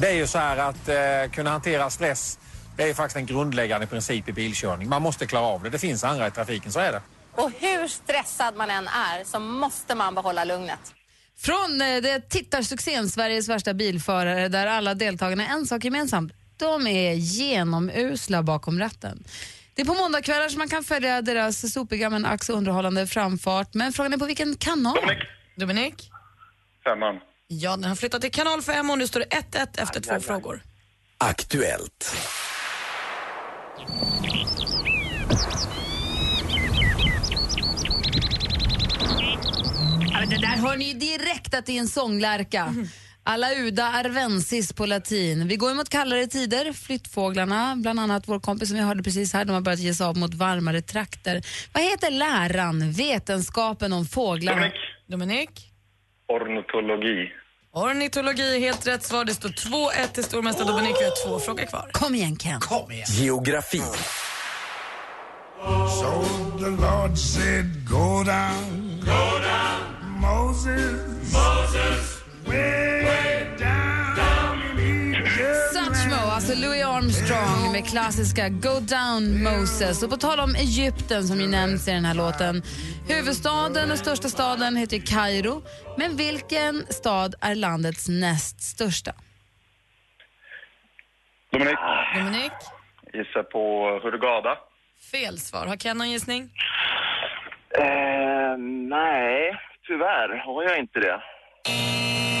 Det 0.00 0.08
är 0.08 0.14
ju 0.14 0.26
så 0.26 0.38
här 0.38 0.56
att 0.56 0.88
eh, 0.88 1.32
kunna 1.32 1.50
hantera 1.50 1.90
stress, 1.90 2.38
det 2.76 2.82
är 2.82 2.94
faktiskt 2.94 3.16
en 3.16 3.26
grundläggande 3.26 3.86
princip 3.86 4.28
i 4.28 4.32
bilkörning. 4.32 4.88
Man 4.88 5.02
måste 5.02 5.26
klara 5.26 5.44
av 5.44 5.62
det. 5.62 5.70
Det 5.70 5.78
finns 5.78 6.04
andra 6.04 6.26
i 6.26 6.30
trafiken, 6.30 6.72
så 6.72 6.80
är 6.80 6.92
det. 6.92 7.00
Och 7.36 7.50
hur 7.58 7.88
stressad 7.88 8.56
man 8.56 8.70
än 8.70 8.88
är 8.88 9.24
så 9.24 9.38
måste 9.38 9.94
man 9.94 10.14
behålla 10.14 10.44
lugnet. 10.44 10.94
Från 11.38 11.80
eh, 11.80 12.02
det 12.02 12.30
tittarsuccén 12.30 13.08
Sveriges 13.08 13.48
värsta 13.48 13.74
bilförare 13.74 14.48
där 14.48 14.66
alla 14.66 14.94
deltagarna 14.94 15.46
en 15.46 15.66
sak 15.66 15.84
gemensamt. 15.84 16.32
De 16.56 16.86
är 16.86 17.14
genomusla 17.14 18.42
bakom 18.42 18.78
ratten. 18.78 19.24
Det 19.74 19.82
är 19.82 19.86
på 19.86 19.94
måndagskvällar 19.94 20.48
som 20.48 20.58
man 20.58 20.68
kan 20.68 20.84
följa 20.84 21.22
deras 21.22 21.72
sopiga 21.72 22.10
men 22.10 22.26
ax 22.26 22.50
underhållande 22.50 23.06
framfart. 23.06 23.74
Men 23.74 23.92
frågan 23.92 24.12
är 24.12 24.18
på 24.18 24.26
vilken 24.26 24.56
kanal? 24.56 24.98
Dominik? 25.56 26.10
Femman. 26.84 27.20
Ja, 27.46 27.76
den 27.76 27.84
har 27.84 27.96
flyttat 27.96 28.20
till 28.22 28.32
kanal 28.32 28.62
5 28.62 28.90
och 28.90 28.98
nu 28.98 29.06
står 29.06 29.20
det 29.20 29.26
1-1 29.26 29.82
efter 29.82 30.00
två 30.00 30.20
frågor. 30.20 30.62
Aktuellt. 31.18 32.16
Ja, 40.13 40.13
men 40.13 40.13
det 40.30 40.38
där 40.40 40.56
hör 40.56 40.76
ni 40.76 40.84
ju 40.84 40.94
direkt 40.94 41.54
att 41.54 41.66
det 41.66 41.76
är 41.76 41.80
en 41.80 41.88
sånglärka. 41.88 42.74
Alauda 43.26 43.84
arvensis 43.84 44.72
på 44.72 44.86
latin. 44.86 45.48
Vi 45.48 45.56
går 45.56 45.74
mot 45.74 45.88
kallare 45.88 46.26
tider. 46.26 46.72
Flyttfåglarna, 46.72 47.74
bland 47.76 48.00
annat 48.00 48.28
vår 48.28 48.40
kompis 48.40 48.68
som 48.68 48.78
vi 48.78 48.84
hörde 48.84 49.02
precis 49.02 49.32
här, 49.32 49.44
de 49.44 49.52
har 49.52 49.60
börjat 49.60 49.80
ge 49.80 49.94
sig 49.94 50.06
av 50.06 50.16
mot 50.16 50.34
varmare 50.34 50.82
trakter. 50.82 51.42
Vad 51.72 51.82
heter 51.82 52.10
läran, 52.10 52.92
vetenskapen 52.92 53.92
om 53.92 54.06
fåglar? 54.06 54.54
Dominik. 54.54 54.74
Dominik? 55.06 55.50
Ornitologi. 56.28 57.32
Ornitologi 57.72 58.60
helt 58.60 58.86
rätt 58.86 59.02
svar. 59.02 59.24
Det 59.24 59.34
står 59.34 59.48
2-1 59.48 60.06
till 60.12 60.24
stormästare 60.24 60.66
Dominik. 60.66 60.96
Vi 61.00 61.04
har 61.04 61.26
två 61.28 61.38
frågor 61.38 61.64
kvar. 61.64 61.90
Kom 61.92 62.14
igen 62.14 62.36
Ken. 62.36 62.60
Kom 62.60 62.92
igen. 62.92 63.06
Geografi. 63.08 63.82
So 66.00 66.24
the 66.58 66.70
Lord 66.70 67.18
said, 67.18 67.64
Go 67.90 68.24
down, 68.24 69.00
go 69.04 69.10
down, 69.10 69.33
Moses, 70.54 71.34
Moses, 71.34 72.22
way 72.46 73.46
down 73.58 74.78
in 74.78 75.14
Egypt. 75.14 75.72
Satchmo, 75.72 76.16
alltså 76.16 76.54
Louis 76.54 76.84
Armstrong 76.84 77.72
med 77.72 77.86
klassiska 77.86 78.48
Go 78.48 78.80
Down 78.80 79.42
Moses. 79.42 80.02
Och 80.02 80.10
på 80.10 80.16
tal 80.16 80.40
om 80.40 80.54
Egypten 80.54 81.24
som 81.24 81.40
ju 81.40 81.46
nämns 81.46 81.88
i 81.88 81.90
den 81.90 82.04
här 82.04 82.14
låten. 82.14 82.62
Huvudstaden 83.08 83.90
och 83.90 83.98
största 83.98 84.28
staden 84.28 84.76
heter 84.76 84.98
Kairo. 85.06 85.62
Men 85.98 86.16
vilken 86.16 86.86
stad 86.86 87.34
är 87.40 87.54
landets 87.54 88.08
näst 88.08 88.60
största? 88.62 89.12
Dominik. 91.52 91.78
Dominik? 92.16 92.52
Gissa 93.12 93.42
på 93.42 93.90
Hurghada. 94.02 94.58
Fel 95.12 95.38
svar. 95.38 95.66
Har 95.66 95.76
Ken 95.76 95.98
någon 95.98 96.10
gissning? 96.10 96.50
Eh, 97.78 98.56
nej, 98.88 99.60
tyvärr 99.86 100.28
har 100.46 100.62
jag 100.62 100.78
inte 100.78 100.98
det. 101.00 101.20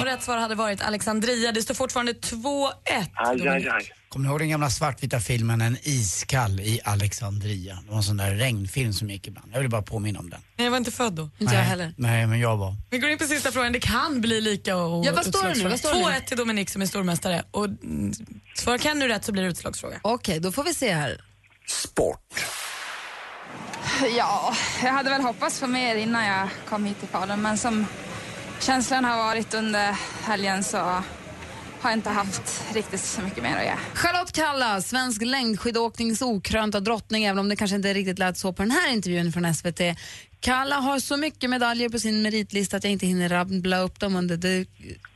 Och 0.00 0.06
rätt 0.06 0.22
svar 0.22 0.36
hade 0.36 0.54
varit 0.54 0.82
Alexandria. 0.82 1.52
Det 1.52 1.62
står 1.62 1.74
fortfarande 1.74 2.12
2-1. 2.12 2.70
Aj, 3.14 3.48
aj, 3.48 3.68
aj. 3.68 3.92
Kommer 4.08 4.22
ni 4.24 4.30
ihåg 4.30 4.40
den 4.40 4.48
gamla 4.48 4.70
svartvita 4.70 5.20
filmen 5.20 5.60
En 5.60 5.76
iskall 5.82 6.60
i 6.60 6.80
Alexandria? 6.84 7.78
Det 7.84 7.90
var 7.90 7.96
en 7.96 8.02
sån 8.02 8.16
där 8.16 8.30
regnfilm 8.30 8.92
som 8.92 9.10
gick 9.10 9.26
ibland. 9.26 9.50
Jag 9.54 9.60
vill 9.60 9.70
bara 9.70 9.82
påminna 9.82 10.18
om 10.18 10.30
den. 10.30 10.40
Nej, 10.56 10.64
jag 10.66 10.70
var 10.70 10.78
inte 10.78 10.92
född 10.92 11.12
då. 11.12 11.30
nej, 11.38 11.92
Nej, 11.96 12.26
men 12.26 12.40
jag 12.40 12.56
var. 12.56 12.74
Vi 12.90 12.98
går 12.98 13.10
in 13.10 13.18
på 13.18 13.24
sista 13.24 13.52
frågan. 13.52 13.72
Det 13.72 13.80
kan 13.80 14.20
bli 14.20 14.40
lika 14.40 14.76
och 14.76 15.06
Ja, 15.06 15.12
vad 15.12 15.26
står 15.26 15.48
det 15.48 15.54
nu? 15.62 15.68
Vad 15.68 15.78
står 15.78 15.92
det 15.92 15.98
nu? 15.98 16.04
2-1 16.04 16.20
till 16.24 16.36
Dominik 16.36 16.70
som 16.70 16.82
är 16.82 16.86
stormästare. 16.86 17.42
Och 17.50 17.64
mm, 17.64 18.12
svarar 18.54 18.78
Ken 18.78 18.98
nu 18.98 19.08
rätt 19.08 19.24
så 19.24 19.32
blir 19.32 19.42
det 19.42 19.48
utslagsfråga. 19.48 20.00
Okej, 20.02 20.40
då 20.40 20.52
får 20.52 20.64
vi 20.64 20.74
se 20.74 20.92
här. 20.92 21.20
Sport. 21.66 22.44
Ja, 24.16 24.54
jag 24.82 24.92
hade 24.92 25.10
väl 25.10 25.22
hoppats 25.22 25.60
på 25.60 25.66
mer 25.66 25.96
innan 25.96 26.26
jag 26.26 26.48
kom 26.68 26.84
hit 26.84 27.00
till 27.00 27.08
Falun, 27.08 27.42
men 27.42 27.58
som 27.58 27.86
känslan 28.60 29.04
har 29.04 29.16
varit 29.16 29.54
under 29.54 29.96
helgen 30.22 30.64
så 30.64 30.78
har 31.80 31.90
jag 31.90 31.98
inte 31.98 32.10
haft 32.10 32.64
riktigt 32.74 33.00
så 33.00 33.22
mycket 33.22 33.42
mer 33.42 33.56
att 33.56 33.64
göra. 33.64 33.78
Charlotte 33.94 34.32
Kalla, 34.32 34.80
svensk 34.80 35.22
längdskidåknings 35.22 36.22
okrönta 36.22 36.80
drottning, 36.80 37.24
även 37.24 37.38
om 37.38 37.48
det 37.48 37.56
kanske 37.56 37.76
inte 37.76 37.94
riktigt 37.94 38.18
lät 38.18 38.38
så 38.38 38.52
på 38.52 38.62
den 38.62 38.70
här 38.70 38.92
intervjun 38.92 39.32
från 39.32 39.54
SVT. 39.54 39.80
Kalla 40.40 40.76
har 40.76 40.98
så 40.98 41.16
mycket 41.16 41.50
medaljer 41.50 41.88
på 41.88 41.98
sin 41.98 42.22
meritlista 42.22 42.76
att 42.76 42.84
jag 42.84 42.92
inte 42.92 43.06
hinner 43.06 43.28
rabbla 43.28 43.78
upp 43.78 44.00
dem. 44.00 44.16
Under. 44.16 44.36
Det 44.36 44.66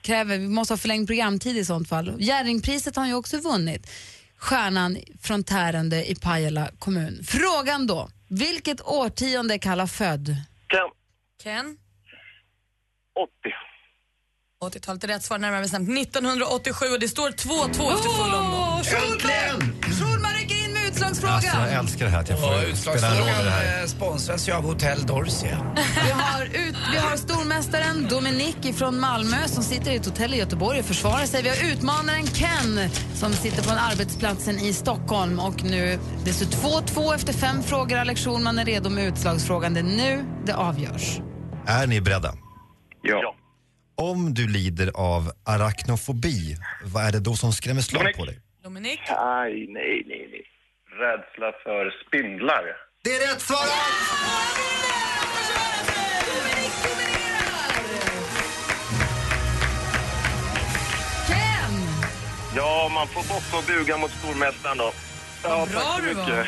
kräver, 0.02 0.38
vi 0.38 0.48
måste 0.48 0.72
ha 0.74 0.78
förlängd 0.78 1.06
programtid 1.06 1.56
i 1.56 1.64
sånt 1.64 1.88
fall. 1.88 2.14
Jerringpriset 2.18 2.96
har 2.96 3.02
han 3.02 3.08
ju 3.08 3.14
också 3.14 3.38
vunnit. 3.38 3.90
Stjärnan 4.38 4.98
från 5.22 5.44
Tärende 5.44 6.10
i 6.10 6.14
Pajala 6.14 6.70
kommun. 6.78 7.24
Frågan 7.26 7.86
då, 7.86 8.08
vilket 8.28 8.80
årtionde 8.80 9.54
är 9.54 9.58
Kalla 9.58 9.86
född? 9.86 10.26
Ken. 10.70 10.90
Ken? 11.42 11.76
80. 13.14 13.30
80-talet 14.76 15.04
är 15.04 15.08
rätt 15.08 15.22
svar, 15.22 15.38
närmare 15.38 15.62
bestämt 15.62 15.98
1987 15.98 16.86
och 16.86 17.00
det 17.00 17.08
står 17.08 17.30
2-2 17.30 17.94
efter 17.94 18.24
full 18.24 18.34
omgång. 18.34 18.78
Äntligen! 18.78 19.77
Utslagsfrågan. 20.98 21.34
Alltså, 21.34 21.58
jag 21.58 21.72
älskar 21.72 22.04
det 22.04 22.10
här 22.10 22.20
att 22.20 22.28
jag 22.28 22.38
får 22.38 22.74
spela 22.76 23.06
en 23.10 23.18
roll 23.18 23.28
i 23.28 23.44
det 23.44 23.50
här. 23.50 23.80
eh, 23.80 23.86
sponsras 23.86 24.48
ju 24.48 24.52
av 24.52 24.62
Hotell 24.64 25.06
Dorsia. 25.06 25.74
Vi 26.04 26.10
har, 26.10 26.44
ut, 26.44 26.76
vi 26.92 26.98
har 26.98 27.16
stormästaren 27.16 28.08
Dominik 28.08 28.74
från 28.74 29.00
Malmö 29.00 29.36
som 29.46 29.62
sitter 29.62 29.90
i 29.90 29.96
ett 29.96 30.06
hotell 30.06 30.34
i 30.34 30.36
Göteborg 30.36 30.78
och 30.78 30.84
försvarar 30.84 31.24
sig. 31.26 31.42
Vi 31.42 31.48
har 31.48 31.72
utmanaren 31.72 32.26
Ken 32.26 32.90
som 33.14 33.32
sitter 33.32 33.62
på 33.62 33.70
en 33.70 33.78
arbetsplatsen 33.78 34.58
i 34.58 34.72
Stockholm. 34.72 35.38
Och 35.40 35.64
nu, 35.64 35.98
det 36.24 36.32
står 36.32 36.46
2-2 36.80 37.14
efter 37.14 37.32
fem 37.32 37.62
frågor. 37.62 37.96
Alex 37.96 38.24
Schulman 38.24 38.58
är 38.58 38.64
redo 38.64 38.90
med 38.90 39.04
utslagsfrågan. 39.08 39.74
Det 39.74 39.80
är 39.80 39.84
nu 39.84 40.24
det 40.46 40.54
avgörs. 40.54 41.18
Är 41.66 41.86
ni 41.86 42.00
beredda? 42.00 42.34
Ja. 43.02 43.34
Om 43.96 44.34
du 44.34 44.48
lider 44.48 44.90
av 44.94 45.32
arachnofobi, 45.44 46.56
vad 46.84 47.04
är 47.04 47.12
det 47.12 47.20
då 47.20 47.34
som 47.36 47.52
skrämmer 47.52 47.80
slag 47.82 48.06
på 48.16 48.24
dig? 48.24 48.38
Dominik? 48.64 49.00
Aj, 49.08 49.52
nej, 49.52 49.66
nej, 49.68 50.04
nej. 50.06 50.17
Rädsla 50.98 51.52
för 51.62 51.90
spindlar. 52.06 52.64
Det 53.04 53.10
är 53.16 53.28
rätt 53.28 53.40
svar! 53.40 53.66
Ken! 61.26 61.72
Ja, 62.56 62.90
man 62.94 63.06
får 63.08 63.22
bocka 63.34 63.56
och 63.58 63.64
buga 63.64 63.96
mot 63.98 64.10
stormästaren 64.10 64.78
då. 64.78 64.92
Ja, 65.42 65.66
bra 65.72 65.80
tack 65.80 65.96
så 65.96 66.02
du 66.02 66.14
var. 66.14 66.26
mycket. 66.26 66.46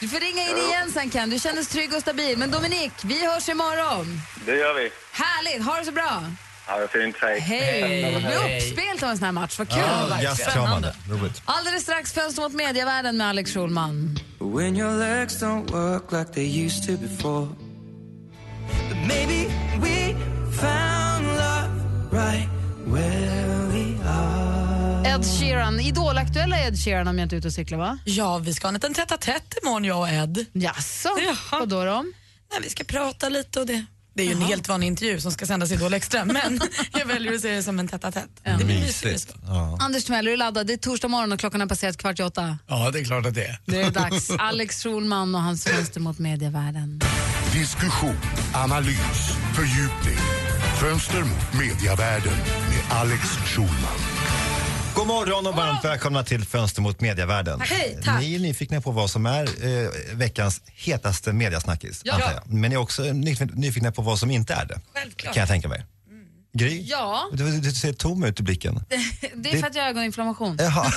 Du 0.00 0.08
får 0.08 0.20
ringa 0.20 0.42
in 0.42 0.56
igen 0.56 0.90
sen 0.90 1.10
Ken, 1.10 1.30
du 1.30 1.38
kändes 1.38 1.68
trygg 1.68 1.94
och 1.94 2.00
stabil. 2.00 2.38
Men 2.38 2.50
Dominik, 2.50 2.92
vi 3.04 3.26
hörs 3.26 3.48
imorgon. 3.48 4.06
Det 4.46 4.56
gör 4.56 4.74
vi. 4.74 4.90
Härligt, 5.12 5.64
ha 5.66 5.78
det 5.78 5.84
så 5.84 5.92
bra. 5.92 6.22
Det 6.76 6.88
fint, 6.88 7.16
hej. 7.20 7.40
Hej! 7.40 8.58
Uppspelt 8.58 9.02
av 9.02 9.08
en 9.10 9.18
sån 9.18 9.24
här 9.24 9.32
match, 9.32 9.58
vad 9.58 9.68
kul. 9.68 9.78
Ja, 9.78 10.22
jazzkramande. 10.22 10.94
Roligt. 11.10 11.42
Alldeles 11.44 11.82
strax 11.82 12.12
Fönster 12.12 12.42
mot 12.42 12.52
medievärlden 12.52 13.16
med 13.16 13.26
Alex 13.26 13.54
Schulman. 13.54 14.18
When 14.38 14.76
your 14.76 14.98
legs 14.98 15.42
don't 15.42 15.70
work 15.72 16.12
like 16.12 16.32
they 16.32 16.64
used 16.66 16.86
to 16.86 16.92
before. 17.02 17.48
But 18.88 18.98
maybe 19.08 19.48
we 19.80 20.14
found 20.60 21.26
love 21.26 21.70
right 22.12 22.48
where 22.86 23.68
we 23.72 24.08
are. 24.08 25.06
Ed 25.14 25.24
Sheeran, 25.24 25.80
idolaktuella 25.80 26.58
Ed 26.60 26.76
Sheeran 26.84 27.08
om 27.08 27.18
jag 27.18 27.26
inte 27.26 27.36
är 27.36 27.38
ute 27.38 27.48
och 27.48 27.54
cyklar 27.54 27.78
va? 27.78 27.98
Ja, 28.04 28.38
vi 28.38 28.54
ska 28.54 28.66
ha 28.66 28.68
en 28.68 28.74
liten 28.74 28.94
tätt 28.94 29.54
imorgon 29.62 29.84
jag 29.84 29.98
och 30.00 30.08
Ed. 30.08 30.46
Jaså? 30.52 31.08
Vad 31.50 31.68
då 31.68 31.84
då? 31.84 32.04
Nej, 32.50 32.60
vi 32.62 32.70
ska 32.70 32.84
prata 32.84 33.28
lite 33.28 33.60
och 33.60 33.66
det. 33.66 33.84
Det 34.18 34.22
är 34.22 34.26
ju 34.26 34.32
en 34.32 34.42
helt 34.42 34.68
vanlig 34.68 34.86
intervju 34.86 35.20
som 35.20 35.32
ska 35.32 35.46
sändas 35.46 35.70
i 35.70 35.74
Idol 35.74 35.94
Extra 35.94 36.24
men 36.24 36.60
jag 36.92 37.06
väljer 37.06 37.34
att 37.34 37.40
se 37.40 37.54
det 37.54 37.62
som 37.62 37.78
en 37.78 37.88
tätt 37.88 38.02
tätt. 38.02 38.28
Det 38.42 38.64
blir 38.64 38.80
mysigt. 38.80 39.34
Anders 39.80 40.04
Timell, 40.04 40.26
är 40.26 40.30
du 40.30 40.36
laddad? 40.36 40.66
Det 40.66 40.72
är 40.72 40.76
torsdag 40.76 41.08
morgon 41.08 41.32
och 41.32 41.40
klockan 41.40 41.60
har 41.60 41.68
passerat 41.68 41.96
kvart 41.96 42.20
i 42.20 42.22
åtta. 42.22 42.58
Ja, 42.66 42.90
det 42.90 42.98
är 43.00 43.04
klart 43.04 43.26
att 43.26 43.34
det 43.34 43.44
är. 43.44 43.58
Det 43.64 43.82
är 43.82 43.90
dags. 43.90 44.30
Alex 44.38 44.82
Schulman 44.82 45.34
och 45.34 45.42
hans 45.42 45.64
fönster 45.64 46.00
mot 46.00 46.18
medievärlden. 46.18 47.00
Diskussion, 47.52 48.16
analys, 48.54 49.36
fördjupning. 49.54 50.18
Fönster 50.80 51.20
mot 51.20 51.60
mediavärlden 51.60 52.36
med 52.68 52.98
Alex 52.98 53.22
Schulman. 53.22 54.17
God 54.98 55.06
morgon 55.06 55.46
och 55.46 55.54
varmt 55.56 55.84
välkomna 55.84 56.22
till 56.24 56.44
Fönster 56.44 56.82
mot 56.82 57.00
mediavärlden. 57.00 57.60
Hej, 57.60 57.98
tack. 58.04 58.20
Ni 58.20 58.34
är 58.34 58.38
nyfikna 58.38 58.80
på 58.80 58.90
vad 58.90 59.10
som 59.10 59.26
är 59.26 59.42
eh, 59.44 59.88
veckans 60.16 60.60
hetaste 60.66 61.32
mediasnackis, 61.32 62.00
Ja. 62.04 62.14
antar 62.14 62.32
jag. 62.32 62.42
Men 62.52 62.70
ni 62.70 62.74
är 62.74 62.80
också 62.80 63.02
nyf- 63.02 63.54
nyfikna 63.54 63.92
på 63.92 64.02
vad 64.02 64.18
som 64.18 64.30
inte 64.30 64.54
är 64.54 64.64
det. 64.66 64.80
Självklart. 64.94 65.34
Kan 65.34 65.40
jag 65.40 65.48
tänka 65.48 65.68
mig. 65.68 65.84
Gry? 66.52 66.82
Ja, 66.86 67.28
Du, 67.32 67.50
du, 67.50 67.60
du 67.60 67.70
ser 67.72 67.92
tom 67.92 68.24
ut 68.24 68.40
i 68.40 68.42
blicken. 68.42 68.84
det 69.34 69.52
är 69.52 69.60
för 69.60 69.66
att 69.66 69.74
jag 69.74 69.82
har 69.82 69.90
ögoninflammation. 69.90 70.56
Jaha. 70.60 70.92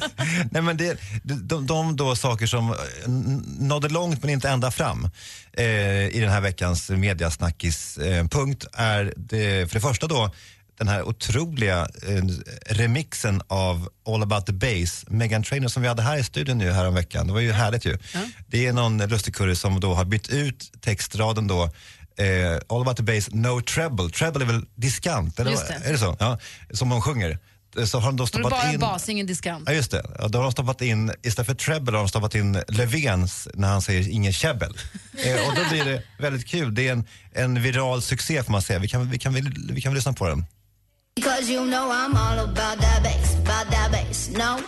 Nej, 0.50 0.62
men 0.62 0.76
det, 0.76 0.98
de, 1.24 1.66
de 1.66 1.96
då 1.96 2.16
saker 2.16 2.46
som 2.46 2.70
eh, 2.70 2.76
n- 3.04 3.44
nådde 3.60 3.88
långt 3.88 4.20
men 4.22 4.30
inte 4.30 4.48
ända 4.48 4.70
fram 4.70 5.10
eh, 5.52 5.66
i 6.08 6.20
den 6.20 6.30
här 6.30 6.40
veckans 6.40 6.90
mediasnackis 6.90 7.98
eh, 7.98 8.26
punkt 8.28 8.66
är 8.72 9.12
det, 9.16 9.68
för 9.70 9.74
det 9.74 9.80
första 9.80 10.06
då 10.06 10.30
den 10.78 10.88
här 10.88 11.02
otroliga 11.02 11.88
eh, 12.08 12.24
remixen 12.66 13.42
av 13.48 13.88
All 14.06 14.22
about 14.22 14.46
the 14.46 14.52
bass, 14.52 15.04
Megan 15.08 15.42
Trainor 15.42 15.68
som 15.68 15.82
vi 15.82 15.88
hade 15.88 16.02
här 16.02 16.18
i 16.18 16.24
studion 16.24 16.58
nu 16.58 16.70
här 16.70 16.88
om 16.88 16.94
veckan. 16.94 17.26
Det 17.26 17.32
var 17.32 17.40
ju 17.40 17.52
härligt 17.52 17.84
ju. 17.84 17.98
Det 18.46 18.66
är 18.66 18.72
någon 18.72 18.98
lustigkurre 18.98 19.56
som 19.56 19.80
då 19.80 19.94
har 19.94 20.04
bytt 20.04 20.28
ut 20.28 20.72
textraden 20.80 21.46
då 21.46 21.62
eh, 22.18 22.58
All 22.68 22.82
about 22.82 22.96
the 22.96 23.02
bass, 23.02 23.28
no 23.30 23.60
treble. 23.60 24.10
Treble 24.10 24.44
är 24.44 24.46
väl 24.46 24.64
diskant? 24.74 25.40
Eller? 25.40 25.50
Just 25.50 25.68
det. 25.68 25.74
Är 25.84 25.92
det 25.92 25.98
så? 25.98 26.16
Ja, 26.20 26.38
som 26.70 26.88
de 26.88 27.02
sjunger. 27.02 27.38
Så 27.84 27.98
har 27.98 28.08
de 28.08 28.16
då 28.16 28.26
stoppat 28.26 28.50
bara 28.50 28.72
in... 28.72 28.80
bas, 28.80 29.08
ingen 29.08 29.26
diskant. 29.26 29.64
Ja 29.66 29.72
just 29.72 29.90
det, 29.90 30.02
ja, 30.18 30.28
då 30.28 30.38
har 30.38 30.42
de 30.42 30.52
stoppat 30.52 30.82
in, 30.82 31.12
istället 31.22 31.46
för 31.46 31.54
treble 31.54 31.96
har 31.96 31.98
de 31.98 32.08
stoppat 32.08 32.34
in 32.34 32.62
Löfvens 32.68 33.48
när 33.54 33.68
han 33.68 33.82
säger 33.82 34.08
ingen 34.08 34.32
käbbel. 34.32 34.70
eh, 35.24 35.48
och 35.48 35.54
då 35.54 35.68
blir 35.70 35.84
det 35.84 36.02
väldigt 36.18 36.46
kul, 36.46 36.74
det 36.74 36.88
är 36.88 36.92
en, 36.92 37.04
en 37.32 37.62
viral 37.62 38.02
succé 38.02 38.42
får 38.42 38.52
man 38.52 38.62
säga. 38.62 38.78
Vi 38.78 38.88
kan, 38.88 39.10
vi 39.10 39.18
kan, 39.18 39.34
väl, 39.34 39.52
vi 39.70 39.80
kan 39.80 39.92
väl 39.92 39.96
lyssna 39.96 40.12
på 40.12 40.28
den. 40.28 40.46
Because 41.18 41.50
you 41.50 41.66
know 41.66 41.90
I'm 41.90 42.16
all 42.16 42.38
about 42.44 42.78
that 42.78 43.02
bass, 43.02 43.34
about 43.40 43.68
that 43.70 43.90
bass, 43.90 44.28
no. 44.28 44.62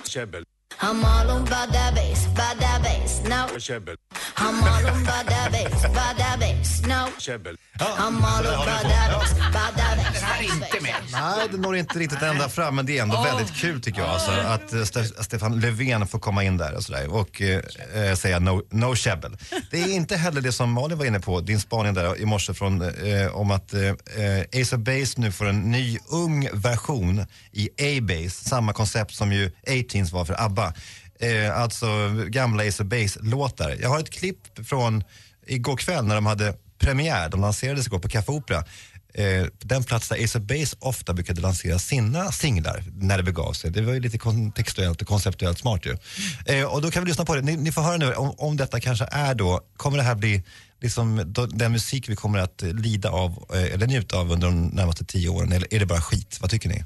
I'm 0.82 1.04
all 1.04 1.30
about 1.30 1.72
that 1.72 1.94
bass, 1.94 2.26
about 2.26 2.58
that 2.60 2.82
bass, 2.82 3.22
no. 3.24 3.58
käbbel, 3.58 3.96
I'm 4.36 4.62
all 4.62 4.86
about 4.86 5.26
that 5.26 5.52
bass, 5.52 5.84
about 5.84 6.16
that 6.18 6.40
bass, 6.40 6.82
no. 6.86 7.08
käbbel. 7.18 7.56
I'm 7.80 8.24
all 8.24 8.46
about 8.46 8.82
that 8.82 9.10
bass, 9.12 9.32
about 9.32 9.76
that 9.76 9.96
bass. 9.96 10.12
Den 10.14 10.22
här 10.22 10.38
är 10.38 10.44
inte 10.44 10.80
med. 10.82 10.94
Nej, 11.12 11.48
det 11.50 11.56
når 11.56 11.76
inte 11.76 11.98
riktigt 11.98 12.22
ända 12.22 12.48
fram 12.48 12.76
men 12.76 12.86
det 12.86 12.98
är 12.98 13.02
ändå 13.02 13.22
väldigt 13.22 13.54
kul 13.54 13.80
tycker 13.82 14.00
jag. 14.00 14.10
Alltså, 14.10 14.30
att 14.30 14.72
eh, 14.72 14.78
Ste- 14.78 15.22
Stefan 15.22 15.60
Löfven 15.60 16.06
får 16.06 16.18
komma 16.18 16.44
in 16.44 16.56
där 16.56 16.74
och, 16.74 16.82
sådär, 16.82 17.14
och 17.14 17.42
eh, 17.42 17.60
eh, 17.94 18.14
säga 18.14 18.38
no, 18.38 18.62
no 18.70 18.94
käbbel. 18.94 19.36
Det 19.70 19.82
är 19.82 19.88
inte 19.88 20.16
heller 20.16 20.40
det 20.40 20.52
som 20.52 20.72
Malin 20.72 20.98
var 20.98 21.04
inne 21.04 21.20
på, 21.20 21.40
din 21.40 21.60
spaning 21.60 21.94
där 21.94 22.20
i 22.20 22.24
morse 22.24 22.54
från, 22.54 22.82
eh, 22.82 23.36
om 23.36 23.50
att 23.50 23.74
eh, 23.74 23.80
eh, 23.80 24.60
Ace 24.62 24.76
of 24.76 24.82
Base 24.82 25.20
nu 25.20 25.32
får 25.32 25.48
en 25.48 25.70
ny 25.70 25.98
ung 26.08 26.48
version 26.52 27.26
i 27.52 27.68
A-Base, 27.68 28.30
samma 28.48 28.72
koncept 28.72 29.14
som 29.14 29.32
ju 29.32 29.46
A-Teens 29.46 30.12
var 30.12 30.24
för 30.24 30.40
ABBA. 30.42 30.69
Eh, 31.20 31.58
alltså 31.58 31.86
gamla 32.28 32.62
Ace 32.68 32.82
of 32.82 32.88
Base-låtar. 32.88 33.76
Jag 33.80 33.88
har 33.88 33.98
ett 33.98 34.10
klipp 34.10 34.66
från 34.68 35.04
igår 35.46 35.76
kväll 35.76 36.04
när 36.04 36.14
de 36.14 36.26
hade 36.26 36.54
premiär, 36.78 37.28
de 37.28 37.40
lanserades 37.40 37.86
igår 37.86 37.98
på 37.98 38.08
Café 38.08 38.32
Opera. 38.32 38.64
Eh, 39.14 39.46
den 39.58 39.84
plats 39.84 40.08
där 40.08 40.24
Ace 40.24 40.38
of 40.38 40.44
Base 40.44 40.76
ofta 40.80 41.12
brukade 41.12 41.40
lansera 41.40 41.78
sina 41.78 42.32
singlar 42.32 42.84
när 42.94 43.16
det 43.16 43.22
begav 43.22 43.52
sig. 43.52 43.70
Det 43.70 43.82
var 43.82 43.92
ju 43.92 44.00
lite 44.00 44.18
kontextuellt 44.18 45.02
och 45.02 45.08
konceptuellt 45.08 45.58
smart 45.58 45.86
ju. 45.86 45.96
Eh, 46.46 46.64
och 46.64 46.82
då 46.82 46.90
kan 46.90 47.02
vi 47.04 47.08
lyssna 47.08 47.24
på 47.24 47.34
det. 47.34 47.42
Ni, 47.42 47.56
ni 47.56 47.72
får 47.72 47.82
höra 47.82 47.96
nu 47.96 48.14
om, 48.14 48.34
om 48.38 48.56
detta 48.56 48.80
kanske 48.80 49.08
är 49.10 49.34
då, 49.34 49.60
kommer 49.76 49.98
det 49.98 50.04
här 50.04 50.14
bli 50.14 50.42
liksom 50.80 51.34
den 51.48 51.72
musik 51.72 52.08
vi 52.08 52.16
kommer 52.16 52.38
att 52.38 52.62
lida 52.62 53.10
av 53.10 53.44
eh, 53.54 53.74
eller 53.74 53.86
njuta 53.86 54.16
av 54.16 54.32
under 54.32 54.46
de 54.46 54.66
närmaste 54.66 55.04
tio 55.04 55.28
åren 55.28 55.52
eller 55.52 55.74
är 55.74 55.78
det 55.78 55.86
bara 55.86 56.00
skit? 56.00 56.38
Vad 56.40 56.50
tycker 56.50 56.68
ni? 56.68 56.84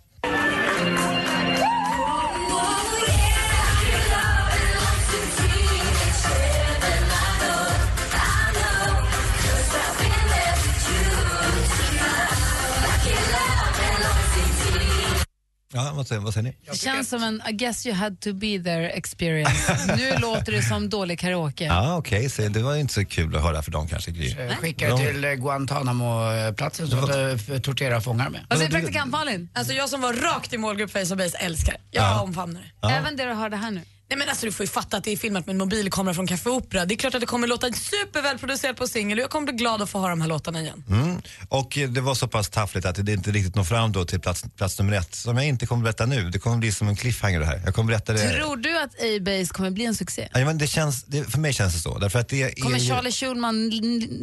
Ja, 15.76 15.92
vad 15.94 16.06
säger, 16.06 16.20
vad 16.22 16.34
säger 16.34 16.44
ni? 16.48 16.56
Det 16.70 16.76
känns 16.76 17.08
som 17.08 17.22
en 17.22 17.42
I 17.48 17.52
guess 17.52 17.86
you 17.86 17.96
had 17.96 18.20
to 18.20 18.32
be 18.32 18.58
there 18.64 18.90
experience. 18.90 19.94
nu 19.96 20.18
låter 20.18 20.52
det 20.52 20.62
som 20.62 20.88
dålig 20.88 21.18
karaoke. 21.18 21.64
Ja, 21.64 21.96
okej, 21.96 22.30
så 22.30 22.42
det 22.42 22.62
var 22.62 22.74
ju 22.74 22.80
inte 22.80 22.94
så 22.94 23.04
kul 23.04 23.36
att 23.36 23.42
höra 23.42 23.62
för 23.62 23.70
dem 23.70 23.88
kanske, 23.88 24.10
Gry. 24.10 24.30
Eh, 24.38 24.56
Skickar 24.56 24.96
till 24.96 25.24
eh, 25.24 25.30
Guantanamo-platsen 25.30 26.88
som 26.88 27.00
de 27.48 27.60
torterar 27.60 28.00
fångar 28.00 28.30
med. 28.30 28.40
Vad 28.48 28.58
säger 28.58 28.70
praktikant 28.70 29.10
Malin? 29.10 29.48
Alltså 29.54 29.72
jag 29.72 29.88
som 29.88 30.00
var 30.00 30.12
rakt 30.12 30.52
i 30.52 30.58
målgrupp 30.58 30.90
för 30.90 31.02
Ace 31.02 31.14
of 31.14 31.18
Base 31.18 31.36
älskar 31.38 31.76
Jag 31.90 32.04
Ja. 32.04 32.20
omfamnar 32.20 32.60
det. 32.60 32.66
Ja. 32.80 32.90
Även 32.90 33.16
det 33.16 33.24
du 33.24 33.32
hörde 33.32 33.56
här 33.56 33.70
nu. 33.70 33.80
Nej 34.08 34.18
men 34.18 34.28
alltså 34.28 34.46
du 34.46 34.52
får 34.52 34.64
ju 34.64 34.70
fatta 34.70 34.96
att 34.96 35.04
det 35.04 35.12
är 35.12 35.16
filmat 35.16 35.46
med 35.46 35.54
en 35.54 35.58
mobilkamera 35.58 36.14
från 36.14 36.26
Café 36.26 36.50
Opera. 36.50 36.84
Det 36.84 36.94
är 36.94 36.96
klart 36.96 37.14
att 37.14 37.20
det 37.20 37.26
kommer 37.26 37.46
låta 37.46 37.72
supervälproducerat 37.72 38.76
på 38.76 38.88
singel 38.88 39.18
och 39.18 39.22
jag 39.22 39.30
kommer 39.30 39.44
bli 39.46 39.54
glad 39.54 39.82
att 39.82 39.90
få 39.90 39.98
höra 39.98 40.10
de 40.10 40.20
här 40.20 40.28
låtarna 40.28 40.60
igen. 40.60 40.84
Mm. 40.88 41.22
Och 41.48 41.78
eh, 41.78 41.88
det 41.88 42.00
var 42.00 42.14
så 42.14 42.28
pass 42.28 42.48
taffligt 42.48 42.86
att 42.86 43.06
det 43.06 43.12
inte 43.12 43.30
riktigt 43.30 43.54
når 43.54 43.64
fram 43.64 43.92
då 43.92 44.04
till 44.04 44.20
plats, 44.20 44.44
plats 44.56 44.78
nummer 44.78 44.92
ett, 44.92 45.14
som 45.14 45.36
jag 45.36 45.46
inte 45.46 45.66
kommer 45.66 45.82
berätta 45.82 46.06
nu. 46.06 46.30
Det 46.30 46.38
kommer 46.38 46.56
bli 46.56 46.72
som 46.72 46.88
en 46.88 46.96
cliffhanger 46.96 47.40
det 47.40 47.46
här. 47.46 47.62
Jag 47.64 47.74
kommer 47.74 47.86
berätta 47.86 48.12
det. 48.12 48.36
Tror 48.36 48.56
du 48.56 48.78
att 48.78 48.94
A-Base 48.94 49.54
kommer 49.54 49.70
bli 49.70 49.84
en 49.84 49.94
succé? 49.94 50.28
Ja, 50.32 50.44
men 50.44 50.58
det 50.58 50.66
känns, 50.66 51.04
det, 51.04 51.24
för 51.24 51.38
mig 51.38 51.52
känns 51.52 51.74
det 51.74 51.80
så. 51.80 51.98
Därför 51.98 52.18
att 52.18 52.28
det 52.28 52.42
är 52.42 52.62
Kommer 52.62 52.78
ju, 52.78 52.88
Charlie 52.88 53.12
Schulman 53.12 53.70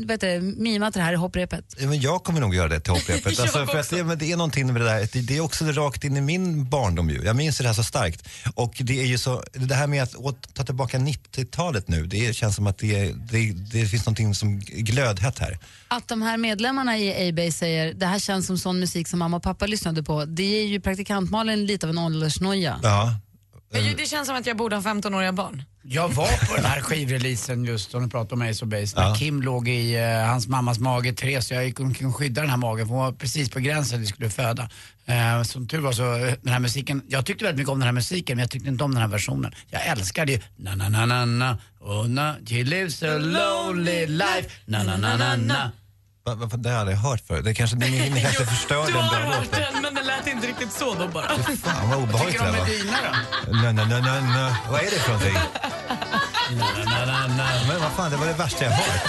vet 0.07 0.21
du, 0.21 0.41
mima 0.41 0.91
till 0.91 0.99
det 0.99 1.05
här 1.05 1.13
i 1.13 1.15
hopprepet? 1.15 1.75
Ja, 1.77 1.87
men 1.87 2.01
jag 2.01 2.23
kommer 2.23 2.39
nog 2.39 2.55
göra 2.55 2.67
det 2.67 2.79
till 2.79 2.93
hopprepet. 2.93 3.25
Jag 3.37 3.41
alltså, 3.41 3.65
för 3.65 3.79
att 3.79 3.89
det, 3.89 4.03
men 4.03 4.17
det 4.17 4.31
är 4.31 4.37
någonting 4.37 4.73
med 4.73 4.81
det 4.81 4.87
där, 4.87 5.09
det, 5.13 5.21
det 5.21 5.37
är 5.37 5.41
också 5.41 5.65
rakt 5.65 6.03
in 6.03 6.17
i 6.17 6.21
min 6.21 6.69
barndom 6.69 7.09
ju. 7.09 7.23
Jag 7.23 7.35
minns 7.35 7.57
det 7.57 7.67
här 7.67 7.73
så 7.73 7.83
starkt. 7.83 8.29
Och 8.55 8.75
det 8.79 9.01
är 9.01 9.05
ju 9.05 9.17
så, 9.17 9.43
det 9.71 9.75
här 9.75 9.87
med 9.87 10.03
att 10.03 10.53
ta 10.53 10.63
tillbaka 10.63 10.97
90-talet 10.97 11.87
nu, 11.87 12.05
det 12.05 12.35
känns 12.35 12.55
som 12.55 12.67
att 12.67 12.77
det, 12.77 13.13
det, 13.13 13.51
det 13.51 13.85
finns 13.85 14.05
någonting 14.05 14.35
som 14.35 14.59
glödhett 14.59 15.39
här. 15.39 15.59
Att 15.87 16.07
de 16.07 16.21
här 16.21 16.37
medlemmarna 16.37 16.97
i 16.97 17.29
A-Base 17.29 17.51
säger 17.51 17.93
det 17.93 18.05
här 18.05 18.19
känns 18.19 18.47
som 18.47 18.57
sån 18.57 18.79
musik 18.79 19.07
som 19.07 19.19
mamma 19.19 19.37
och 19.37 19.43
pappa 19.43 19.65
lyssnade 19.65 20.03
på. 20.03 20.25
Det 20.25 20.61
är 20.61 20.65
ju 20.65 20.79
praktikantmalen 20.81 21.65
lite 21.65 21.85
av 21.85 21.89
en 21.89 21.97
åldersnoja. 21.97 22.79
Ja. 22.83 23.15
Men 23.73 23.95
det 23.97 24.05
känns 24.05 24.27
som 24.27 24.35
att 24.35 24.45
jag 24.45 24.57
borde 24.57 24.75
ha 24.75 24.83
15-åriga 24.83 25.33
barn. 25.33 25.63
Jag 25.83 26.09
var 26.09 26.47
på 26.47 26.55
den 26.55 26.65
här 26.65 26.81
skivreleasen 26.81 27.65
just 27.65 27.91
som 27.91 28.03
du 28.03 28.09
pratade 28.09 28.33
om 28.35 28.49
Ace 28.51 28.65
of 28.65 28.69
Base. 28.71 28.95
När 28.99 29.07
Ja. 29.07 29.15
Kim 29.15 29.41
låg 29.41 29.67
i 29.67 29.95
eh, 29.95 30.25
hans 30.27 30.47
mammas 30.47 30.79
mage, 30.79 31.13
Therese. 31.13 31.51
Jag 31.51 31.65
gick 31.65 31.79
omkring 31.79 32.07
och 32.07 32.15
skyddade 32.15 32.41
den 32.41 32.49
här 32.49 32.57
magen 32.57 32.87
för 32.87 32.93
hon 32.95 33.03
var 33.03 33.11
precis 33.11 33.49
på 33.49 33.59
gränsen 33.59 33.95
att 33.97 34.01
vi 34.03 34.07
skulle 34.07 34.29
föda. 34.29 34.69
Eh, 35.05 35.43
som 35.43 35.67
tur 35.67 35.79
var 35.79 35.91
så, 35.91 36.03
den 36.41 36.53
här 36.53 36.59
musiken, 36.59 37.01
jag 37.07 37.25
tyckte 37.25 37.45
väldigt 37.45 37.57
mycket 37.57 37.71
om 37.71 37.79
den 37.79 37.85
här 37.87 37.93
musiken 37.93 38.37
men 38.37 38.43
jag 38.43 38.51
tyckte 38.51 38.69
inte 38.69 38.83
om 38.83 38.91
den 38.91 39.01
här 39.01 39.07
versionen. 39.09 39.53
Jag 39.69 39.87
älskade 39.87 40.31
ju 40.31 40.39
na 40.57 40.75
na 40.75 40.89
na 40.89 41.05
na 41.05 41.25
na, 41.25 41.57
oh 41.79 42.07
na, 42.07 42.35
she 42.45 42.63
lives 42.63 43.03
a 43.03 43.17
lonely 43.17 44.07
life, 44.07 44.49
na 44.65 44.83
na 44.83 44.97
na 44.97 45.17
na 45.17 45.35
na. 45.35 45.71
Va, 46.25 46.35
va, 46.35 46.47
det 46.57 46.69
har 46.69 46.73
jag 46.73 46.79
aldrig 46.79 46.97
hört 46.97 47.21
förut. 47.27 47.45
Det 47.45 47.53
kanske, 47.53 47.75
ni, 47.75 48.09
ni 48.09 48.21
kanske 48.25 48.45
förstörde 48.45 48.91
Du 48.91 48.97
har 48.97 49.03
hört 49.03 49.51
den 49.51 49.81
men 49.81 49.95
den 49.95 50.05
lät 50.05 50.27
inte 50.27 50.47
riktigt 50.47 50.71
så 50.71 50.93
då 50.93 51.07
bara. 51.07 51.27
Fan 51.63 51.89
vad 51.89 52.03
obehagligt 52.03 52.39
det 52.39 52.45
Tycker 52.45 52.53
du 52.53 52.59
om. 52.59 52.65
Medina 52.67 52.97
då? 53.45 53.51
Na, 53.53 53.71
na, 53.71 53.85
na, 53.85 53.99
na, 53.99 54.21
na. 54.21 54.55
Vad 54.71 54.79
är 54.79 54.85
det 54.85 54.99
för 54.99 55.11
någonting? 55.11 55.37
Men 57.67 57.81
vad 57.81 57.91
fan, 57.91 58.11
det 58.11 58.17
var 58.17 58.27
det 58.27 58.33
värsta 58.33 58.63
jag 58.65 58.71
hört. 58.71 59.01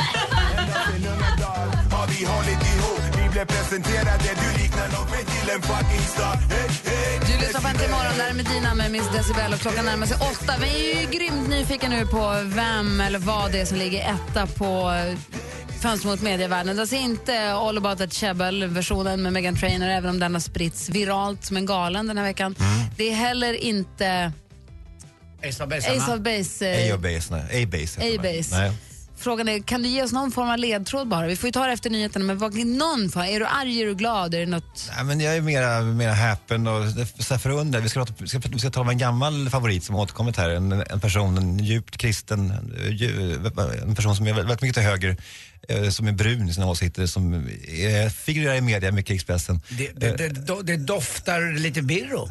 Har 1.92 2.06
vi 2.06 2.24
hållit 2.24 2.62
ihop, 2.74 3.02
vi 3.22 3.28
blev 3.28 3.44
presenterade 3.46 4.28
Du 4.42 4.62
liknar 4.62 4.88
nog 4.88 5.10
mig 5.10 5.24
till 5.24 5.50
en 5.54 5.62
fucking 5.62 6.06
star 6.14 6.38
Du 7.26 7.38
lyssnar 7.40 7.60
på 7.60 7.68
Äntligen 7.68 7.90
morgon, 7.90 8.18
där 8.18 8.28
är 8.28 8.34
Medina 8.34 8.74
med 8.74 8.90
Miss 8.90 9.08
Decibel 9.12 9.52
och 9.52 9.60
klockan 9.60 9.84
närmar 9.84 10.06
sig 10.06 10.16
åtta. 10.16 10.52
Vi 10.60 10.92
är 10.92 11.00
ju 11.00 11.06
grymt 11.18 11.48
nyfikna 11.48 11.88
nu 11.88 12.06
på 12.06 12.42
vem 12.44 13.00
eller 13.00 13.18
vad 13.18 13.52
det 13.52 13.60
är 13.60 13.64
som 13.64 13.76
ligger 13.78 14.14
etta 14.14 14.46
på 14.46 14.92
Fönster 15.82 16.08
mot 16.08 16.22
medievärlden. 16.22 16.76
Det 16.76 16.80
är 16.80 16.80
alltså 16.80 16.96
inte 16.96 17.52
All 17.52 17.78
about 17.78 17.98
that 17.98 18.12
Chebel-versionen 18.12 19.22
med 19.22 19.32
Meghan 19.32 19.56
Trainor, 19.56 19.88
även 19.88 20.10
om 20.10 20.18
den 20.18 20.34
har 20.34 20.40
spritts 20.40 20.88
viralt 20.88 21.44
som 21.44 21.56
en 21.56 21.66
galen 21.66 22.06
den 22.06 22.18
här 22.18 22.24
veckan. 22.24 22.54
Det 22.96 23.10
är 23.10 23.14
heller 23.14 23.54
inte 23.54 24.32
Ace 25.48 25.64
of 25.64 25.70
Base, 25.70 25.90
Ace 25.96 26.14
of 26.14 26.20
Base. 26.20 26.88
eh, 26.88 26.94
A-Base, 26.94 27.34
nej. 28.00 28.16
A-Base 28.16 28.72
Frågan 29.22 29.48
är, 29.48 29.58
kan 29.62 29.82
du 29.82 29.88
ge 29.88 30.02
oss 30.02 30.12
någon 30.12 30.32
form 30.32 30.48
av 30.48 30.58
ledtråd 30.58 31.08
bara? 31.08 31.26
Vi 31.26 31.36
får 31.36 31.48
ju 31.48 31.52
ta 31.52 31.66
det 31.66 31.72
efter 31.72 31.90
nyheterna, 31.90 32.24
men 32.24 32.38
vad, 32.38 32.54
någon 32.54 33.10
form. 33.10 33.22
Är 33.24 33.40
du 33.40 33.46
arg, 33.46 33.80
är 33.82 33.86
du 33.86 33.94
glad, 33.94 34.34
är 34.34 34.40
det 34.40 34.46
något? 34.46 34.90
Nej, 34.96 35.04
men 35.04 35.20
jag 35.20 35.36
är 35.36 35.40
mera, 35.40 35.80
mera 35.80 36.12
häpen 36.12 36.66
och 36.66 36.84
så 37.18 37.38
förundrad. 37.38 37.82
Vi 37.82 37.88
ska, 37.88 38.00
prata- 38.00 38.14
vi, 38.18 38.28
ska, 38.28 38.38
vi 38.38 38.58
ska 38.58 38.70
tala 38.70 38.82
om 38.84 38.88
en 38.90 38.98
gammal 38.98 39.50
favorit 39.50 39.84
som 39.84 39.94
har 39.94 40.02
återkommit 40.02 40.36
här. 40.36 40.50
En, 40.50 40.72
en 40.72 41.00
person, 41.00 41.38
en 41.38 41.58
djupt 41.58 41.96
kristen, 41.96 42.50
en 43.86 43.94
person 43.94 44.16
som 44.16 44.26
är 44.26 44.32
väldigt 44.32 44.62
mycket 44.62 44.74
till 44.74 44.84
höger, 44.84 45.16
eh, 45.68 45.88
som 45.88 46.06
är 46.06 46.12
brun 46.12 46.48
i 46.48 46.54
sina 46.54 46.66
åsikter, 46.66 47.06
som 47.06 47.48
figurerar 48.24 48.54
i 48.54 48.60
media, 48.60 48.92
mycket 48.92 49.10
i 49.10 49.14
Expressen. 49.14 49.60
Det, 49.68 49.90
det, 49.96 50.16
det, 50.16 50.62
det 50.62 50.76
doftar 50.76 51.58
lite 51.58 51.82
birro. 51.82 52.28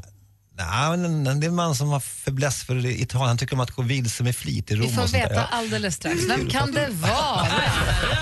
Nej, 0.58 0.98
men 0.98 1.40
det 1.40 1.46
är 1.46 1.50
en 1.50 1.56
man 1.56 1.76
som 1.76 1.90
har 1.90 2.00
fäbless 2.00 2.64
för 2.64 2.86
Italien. 2.86 3.28
Han 3.28 3.38
tycker 3.38 3.54
om 3.54 3.60
att 3.60 3.72
gå 3.72 3.82
vilse 3.82 4.24
med 4.24 4.36
flit 4.36 4.72
i 4.72 4.76
Rom 4.76 4.88
Vi 4.88 4.94
får 4.94 5.02
där. 5.02 5.12
veta 5.12 5.46
alldeles 5.46 5.96
strax. 5.96 6.16
Vem 6.30 6.50
kan 6.50 6.72
det 6.72 6.90
vara? 6.90 7.48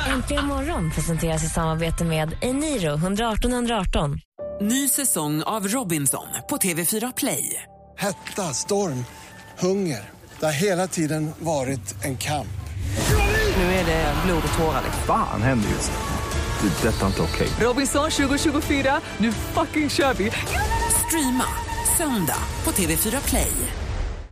Äntligen 0.07 0.45
morgon 0.45 0.91
presenteras 0.91 1.43
i 1.43 1.49
samarbete 1.49 2.03
med 2.03 2.35
Eniro 2.41 2.93
118 2.95 3.53
118. 3.53 4.19
Ny 4.61 4.89
säsong 4.89 5.43
av 5.43 5.67
Robinson 5.67 6.25
på 6.49 6.57
TV4 6.57 7.13
Play. 7.17 7.63
Hetta, 7.97 8.53
storm, 8.53 9.05
hunger. 9.59 10.09
Det 10.39 10.45
har 10.45 10.53
hela 10.53 10.87
tiden 10.87 11.31
varit 11.39 11.95
en 12.05 12.17
kamp. 12.17 12.47
Nu 13.57 13.63
är 13.63 13.85
det 13.85 14.13
blod 14.25 14.43
och 14.51 14.57
tårar. 14.57 14.81
Fan 15.07 15.41
händer 15.41 15.69
just 15.69 15.91
nu. 15.91 16.69
Det. 16.69 16.87
är 16.87 16.91
Detta 16.91 17.01
är 17.03 17.07
inte 17.07 17.21
okej. 17.21 17.49
Robinson 17.59 18.11
2024, 18.11 19.01
nu 19.17 19.31
fucking 19.31 19.89
kör 19.89 20.13
vi! 20.13 20.31
Streama 21.07 21.45
söndag 21.99 22.43
på 22.63 22.71
TV4 22.71 23.29
Play. 23.29 23.88